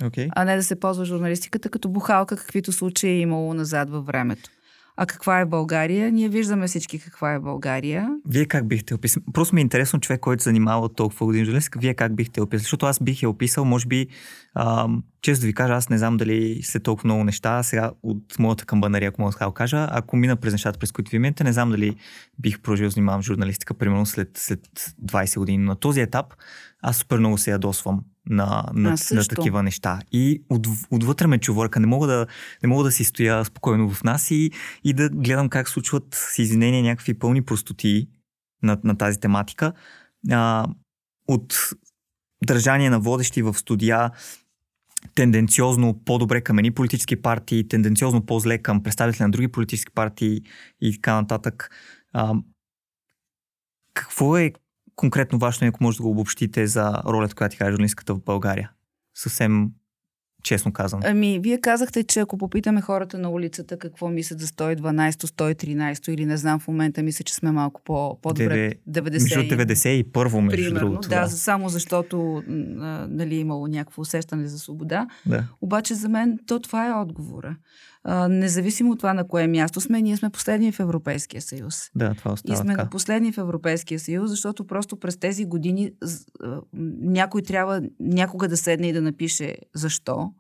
[0.03, 0.29] Okay.
[0.37, 4.51] А не да се ползва журналистиката като бухалка, каквито случаи е имало назад във времето.
[4.97, 6.13] А каква е България?
[6.13, 8.09] Ние виждаме всички каква е България.
[8.29, 9.25] Вие как бихте описали?
[9.33, 11.79] Просто ми е интересно човек, който се занимава толкова години журналистика.
[11.79, 12.63] Вие как бихте описали?
[12.63, 14.07] Защото аз бих я описал, може би,
[14.55, 18.39] ам, често да ви кажа, аз не знам дали след толкова много неща, сега от
[18.39, 21.53] моята камбанария, ако мога да кажа, ако мина през нещата, през които ви минете, не
[21.53, 21.97] знам дали
[22.39, 24.61] бих продължил занимавам журналистика, примерно след, след
[25.05, 25.65] 20 години.
[25.65, 26.27] На този етап
[26.83, 30.01] аз супер много се ядосвам на, на, на такива неща.
[30.13, 31.81] И от, отвътре ме чувърка.
[31.81, 32.27] Не мога, да,
[32.63, 34.51] не мога да си стоя спокойно в нас и,
[34.85, 38.09] и да гледам как случват с извинения някакви пълни простоти
[38.63, 39.73] на, на тази тематика.
[40.31, 40.67] А,
[41.29, 41.71] от
[42.47, 44.11] държание на водещи в студия,
[45.15, 50.43] тенденциозно по-добре към едни политически партии, тенденциозно по-зле към представители на други политически партии
[50.81, 51.71] и така нататък.
[52.13, 52.35] А,
[53.95, 54.53] какво е
[54.97, 58.71] конкретно вашето, ако може да го обобщите за ролята, която играе журналистката в България?
[59.15, 59.71] Съвсем
[60.43, 61.01] честно казвам.
[61.05, 66.27] Ами, вие казахте, че ако попитаме хората на улицата какво мислят за 112, 113 или
[66.27, 68.73] не знам в момента, мисля, че сме малко по, по-добре.
[68.89, 71.09] 90, между 90 и първо, между примерно, другото.
[71.09, 72.43] Да, да, само защото
[73.09, 75.07] нали, имало някакво усещане за свобода.
[75.27, 75.45] Да.
[75.61, 77.57] Обаче за мен то това е отговора.
[78.05, 81.91] А, независимо от това на кое място сме, ние сме последни в Европейския съюз.
[81.95, 82.91] Да, това остава И сме така.
[82.91, 85.93] последни в Европейския съюз, защото просто през тези години
[87.03, 90.31] някой трябва някога да седне и да напише защо.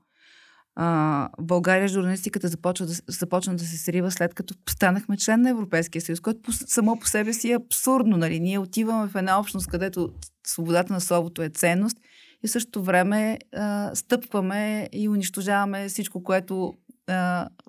[0.74, 6.02] А, България журналистиката започва да, започна да се срива след като станахме член на Европейския
[6.02, 8.16] съюз, което по, само по себе си е абсурдно.
[8.16, 8.40] Нали?
[8.40, 10.12] Ние отиваме в една общност, където
[10.46, 11.96] свободата на словото е ценност
[12.44, 16.74] и в същото време а, стъпваме и унищожаваме всичко, което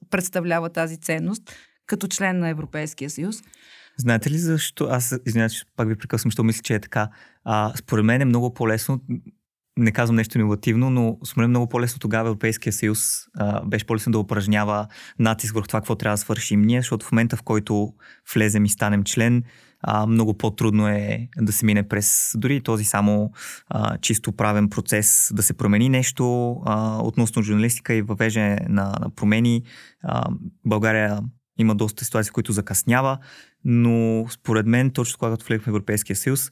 [0.10, 1.44] представлява тази ценност
[1.86, 3.44] като член на Европейския съюз.
[3.98, 4.88] Знаете ли защо?
[4.92, 7.10] Аз, извинявайте, пак ви прекъсвам, що мисля, че е така.
[7.44, 9.02] А, според мен е много по-лесно,
[9.78, 13.86] не казвам нещо иновативно, но според мен е много по-лесно тогава Европейския съюз а, беше
[13.86, 14.88] по-лесно да упражнява
[15.20, 17.94] натиск върху това, какво трябва да свършим ние, защото в момента, в който
[18.34, 19.44] влезем и станем член,
[19.84, 23.32] а, много по-трудно е да се мине през дори този само
[23.70, 29.10] а, чисто правен процес, да се промени нещо а, относно журналистика и въвеждане на, на
[29.16, 29.64] промени.
[30.04, 30.24] А,
[30.66, 31.20] България
[31.58, 33.18] има доста ситуации, които закъснява,
[33.66, 36.50] но според мен, точно когато влезахме в Европейския съюз,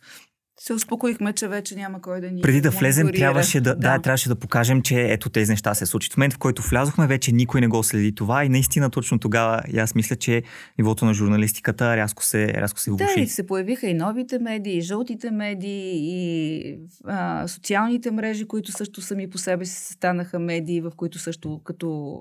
[0.61, 2.41] се успокоихме, че вече няма кой да ни.
[2.41, 3.91] Преди да влезем, трябваше да, да.
[3.91, 6.13] да, трябваше да покажем, че ето тези неща се случат.
[6.13, 9.61] В момента, в който влязохме, вече никой не го следи това и наистина точно тогава
[9.73, 10.43] и аз мисля, че
[10.77, 13.15] нивото на журналистиката рязко се, рязко се влуши.
[13.15, 18.71] Да, и се появиха и новите медии, и жълтите медии, и а, социалните мрежи, които
[18.71, 22.19] също сами по себе си станаха медии, в които също като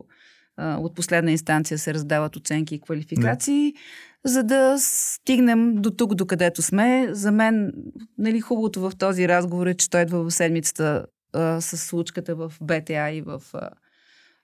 [0.58, 3.72] от последна инстанция се раздават оценки и квалификации.
[3.72, 3.78] Да
[4.24, 7.08] за да стигнем до тук, до където сме.
[7.10, 7.72] За мен,
[8.18, 12.52] нали, хубавото в този разговор е, че той идва в седмицата а, с случката в
[12.60, 13.70] БТА и в а,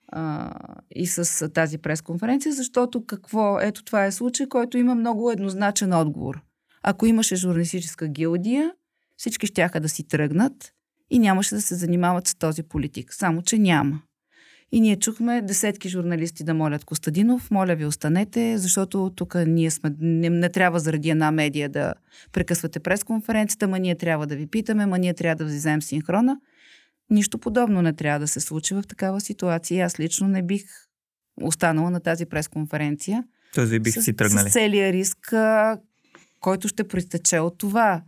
[0.07, 0.53] а,
[0.95, 3.59] и с тази пресконференция, защото какво?
[3.61, 6.41] Ето това е случай, който има много еднозначен отговор.
[6.83, 8.71] Ако имаше журналистическа гилдия,
[9.17, 10.73] всички щяха да си тръгнат
[11.09, 13.13] и нямаше да се занимават с този политик.
[13.13, 14.01] Само, че няма.
[14.71, 19.95] И ние чухме десетки журналисти да молят Костадинов, моля ви останете, защото тук ние сме,
[19.99, 21.93] не, не трябва заради една медия да
[22.31, 26.37] прекъсвате пресконференцията, ма ние трябва да ви питаме, ма ние трябва да вземем синхрона.
[27.09, 29.85] Нищо подобно не трябва да се случи в такава ситуация.
[29.85, 30.63] Аз лично не бих
[31.41, 33.23] останала на тази пресконференция.
[33.53, 34.49] Тоест ви бих си тръгнали.
[34.49, 35.33] С целия риск,
[36.39, 38.01] който ще пристече от това.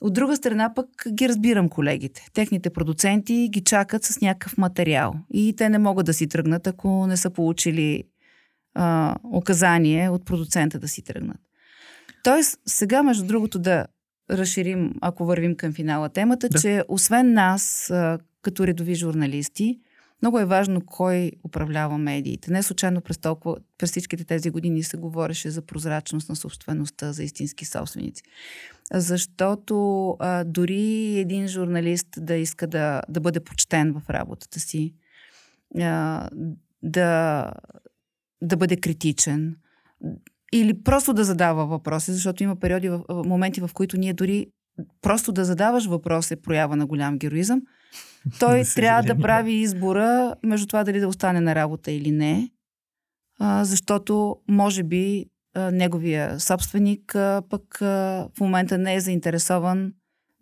[0.00, 2.26] От друга страна пък ги разбирам колегите.
[2.32, 7.06] Техните продуценти ги чакат с някакъв материал и те не могат да си тръгнат, ако
[7.06, 8.04] не са получили
[8.74, 11.40] а, указание от продуцента да си тръгнат.
[12.24, 13.86] Тоест, сега, между другото, да
[14.30, 16.58] разширим, ако вървим към финала темата, да.
[16.58, 19.80] че освен нас, а, като редови журналисти,
[20.22, 22.50] много е важно кой управлява медиите.
[22.50, 27.22] Не случайно през, толкова, през всичките тези години се говореше за прозрачност на собствеността, за
[27.22, 28.22] истински собственици.
[28.92, 34.94] Защото а, дори един журналист да иска да, да бъде почтен в работата си,
[35.80, 36.28] а,
[36.82, 37.50] да,
[38.42, 39.56] да бъде критичен
[40.52, 44.46] или просто да задава въпроси, защото има периоди, в, моменти, в които ние дори
[45.02, 47.62] просто да задаваш въпрос е проява на голям героизъм–
[48.38, 49.20] той да трябва да.
[49.20, 52.50] прави избора между това дали да остане на работа или не,
[53.38, 55.26] а, защото може би
[55.56, 57.12] неговия собственик
[57.50, 59.92] пък в момента не е заинтересован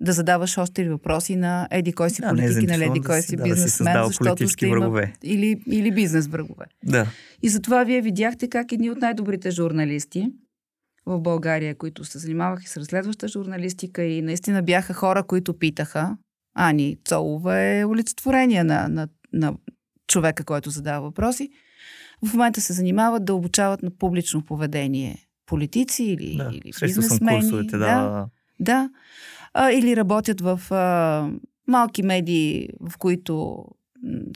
[0.03, 3.43] да задаваш остри въпроси на еди кой си да, политики, на леди кой си да,
[3.43, 5.03] бизнесмен, да защото ще има.
[5.23, 6.65] Или, или бизнес врагове.
[6.85, 7.07] Да.
[7.43, 10.33] И затова вие видяхте как едни от най-добрите журналисти
[11.07, 16.17] в България, които се занимаваха с разследваща журналистика и наистина бяха хора, които питаха,
[16.55, 19.55] Ани Цолова е олицетворение на, на, на
[20.07, 21.51] човека, който задава въпроси.
[22.25, 27.41] В момента се занимават да обучават на публично поведение политици или, да, или бизнесмени.
[27.41, 27.87] Курсовете, да.
[27.87, 28.29] да,
[28.61, 28.91] да.
[29.55, 31.31] А, или работят в а,
[31.68, 33.64] малки медии, в които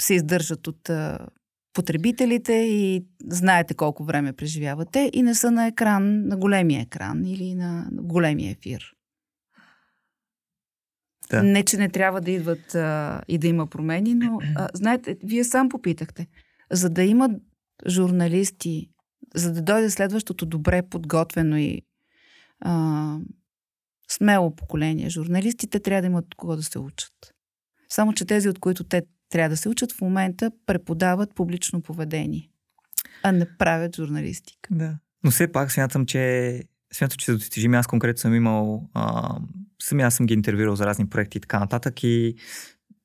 [0.00, 1.18] се издържат от а,
[1.72, 7.54] потребителите и знаете колко време преживявате и не са на екран, на големия екран или
[7.54, 8.92] на големия ефир.
[11.30, 11.42] Да.
[11.42, 15.44] Не, че не трябва да идват а, и да има промени, но а, знаете, вие
[15.44, 16.26] сам попитахте.
[16.70, 17.30] За да има
[17.88, 18.90] журналисти,
[19.34, 21.82] за да дойде следващото добре подготвено и
[22.60, 23.18] а,
[24.10, 27.12] смело поколение журналистите трябва да имат от кого да се учат.
[27.88, 32.50] Само, че тези, от които те трябва да се учат, в момента преподават публично поведение,
[33.22, 34.68] а не правят журналистика.
[34.70, 34.98] Да.
[35.24, 36.62] Но все пак смятам, че
[36.92, 39.38] смятам, че за достижим аз конкретно съм имал а,
[39.82, 42.36] сами аз съм ги интервюрал за разни проекти и така нататък и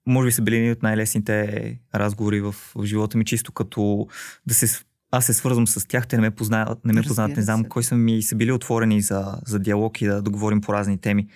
[0.07, 4.07] може би са били едни от най-лесните разговори в, в живота ми, чисто като
[4.47, 7.43] да се аз се свързвам с тях, те не ме познават, не ме познават, не
[7.43, 10.73] знам кой са ми са били отворени за, за диалог и да, да говорим по
[10.73, 11.27] разни теми.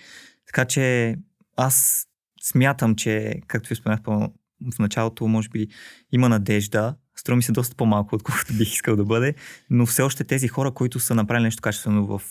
[0.46, 1.16] Така че
[1.56, 2.06] аз
[2.42, 4.00] смятам, че, както ви споменах
[4.74, 5.68] в началото, може би
[6.12, 6.94] има надежда.
[7.16, 9.34] Струва ми се доста по-малко, отколкото бих искал да бъде,
[9.70, 12.22] но все още тези хора, които са направили нещо качествено в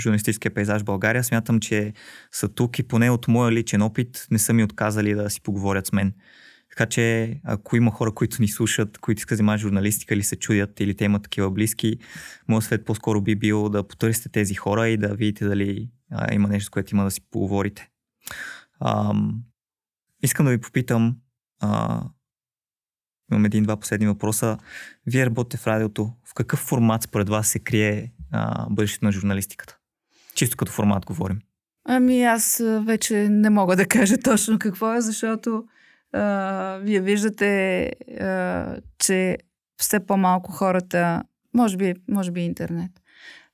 [0.00, 1.24] журналистическия пейзаж в България.
[1.24, 1.92] Смятам, че
[2.32, 5.86] са тук и поне от моя личен опит не са ми отказали да си поговорят
[5.86, 6.12] с мен.
[6.70, 10.36] Така че, ако има хора, които ни слушат, които искат да занимават журналистика или се
[10.36, 11.98] чудят, или те имат такива близки,
[12.48, 16.48] моят свет по-скоро би бил да потърсите тези хора и да видите дали а, има
[16.48, 17.88] нещо, което има да си поговорите.
[18.80, 19.14] А,
[20.22, 21.16] искам да ви попитам,
[21.60, 22.02] а,
[23.32, 24.58] имам един-два последни въпроса.
[25.06, 26.12] Вие работите в радиото.
[26.24, 28.12] В какъв формат според вас се крие
[28.70, 29.77] бъдещето на журналистиката?
[30.34, 31.38] Чисто като формат говорим.
[31.84, 35.64] Ами аз вече не мога да кажа точно какво е, защото
[36.12, 37.82] а, вие виждате,
[38.20, 39.38] а, че
[39.76, 41.22] все по-малко хората,
[41.54, 42.90] може би, може би интернет,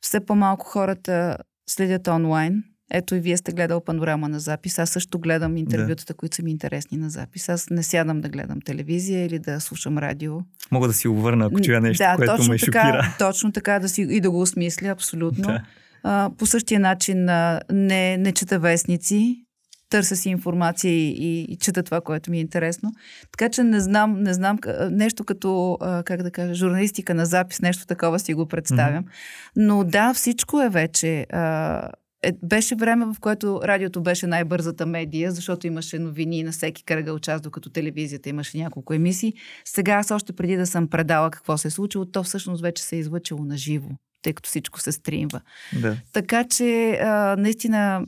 [0.00, 2.64] все по-малко хората следят онлайн.
[2.90, 4.78] Ето и вие сте гледал панорама на запис.
[4.78, 6.16] Аз също гледам интервютата, да.
[6.16, 7.48] които са ми интересни на запис.
[7.48, 10.40] Аз не сядам да гледам телевизия или да слушам радио.
[10.70, 13.14] Мога да си увърна, ако чуя нещо, да, което точно ме така, шокира.
[13.18, 15.44] Точно така да си, и да го осмисля, абсолютно.
[15.44, 15.62] Да.
[16.04, 19.44] А, по същия начин а, не, не чета вестници,
[19.90, 22.92] търся си информация и, и, и чета това, което ми е интересно.
[23.32, 24.58] Така че не знам, не знам
[24.90, 29.04] нещо като, как да кажа, журналистика на запис, нещо такова си го представям.
[29.04, 29.08] Mm-hmm.
[29.56, 31.26] Но да, всичко е вече.
[31.32, 31.88] А,
[32.24, 37.18] е, беше време, в което радиото беше най-бързата медия, защото имаше новини на всеки кръгъл
[37.18, 39.34] час, докато телевизията имаше няколко емисии.
[39.64, 42.96] Сега аз още преди да съм предала какво се е случило, то всъщност вече се
[42.96, 43.88] е излъчило на живо
[44.24, 45.40] тъй като всичко се стримва.
[45.80, 45.96] Да.
[46.12, 48.06] Така че а, наистина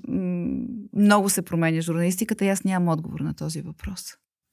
[0.97, 4.03] много се променя журналистиката и аз нямам отговор на този въпрос.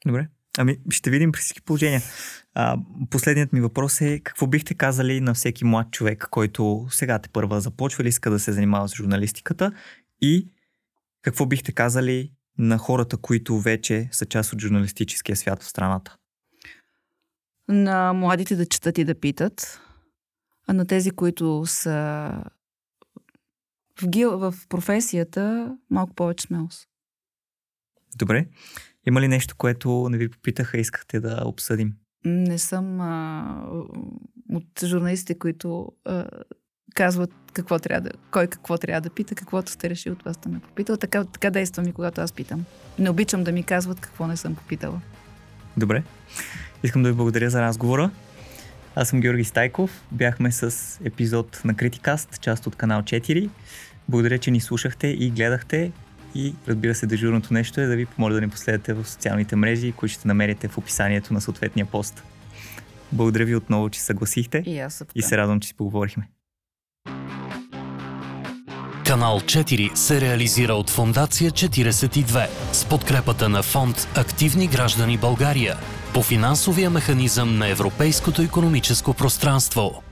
[0.05, 0.27] Добре.
[0.57, 2.01] Ами, ще видим при всички положения.
[2.53, 2.77] А,
[3.09, 7.61] последният ми въпрос е какво бихте казали на всеки млад човек, който сега те първа
[7.61, 9.71] започва или иска да се занимава с журналистиката
[10.21, 10.47] и
[11.21, 16.17] какво бихте казали на хората, които вече са част от журналистическия свят в страната?
[17.67, 19.81] На младите да четат и да питат,
[20.67, 21.93] а на тези, които са
[24.01, 26.87] в, гил, в професията, малко повече смелост.
[28.17, 28.47] Добре.
[29.07, 31.93] Има ли нещо, което не ви попитаха и искахте да обсъдим?
[32.25, 33.65] Не съм а,
[34.49, 36.25] от журналистите, които а,
[36.95, 40.49] казват какво трябва да, кой какво трябва да пита, каквото сте решили от вас да
[40.49, 40.97] ме попитал.
[40.97, 42.65] Така, така действам и когато аз питам.
[42.99, 45.01] Не обичам да ми казват какво не съм попитала.
[45.77, 46.03] Добре.
[46.83, 48.11] Искам да ви благодаря за разговора.
[48.95, 50.03] Аз съм Георги Стайков.
[50.11, 53.49] Бяхме с епизод на Критикаст, част от канал 4.
[54.09, 55.91] Благодаря, че ни слушахте и гледахте.
[56.35, 59.91] И разбира се, дежурното нещо е да ви помоля да ни последвате в социалните мрежи,
[59.91, 62.23] които ще намерите в описанието на съответния пост.
[63.11, 66.27] Благодаря ви отново, че съгласихте и, аз и се радвам, че си поговорихме.
[69.05, 75.77] Канал 4 се реализира от Фондация 42 с подкрепата на фонд Активни граждани България
[76.13, 80.03] по финансовия механизъм на Европейското економическо пространство.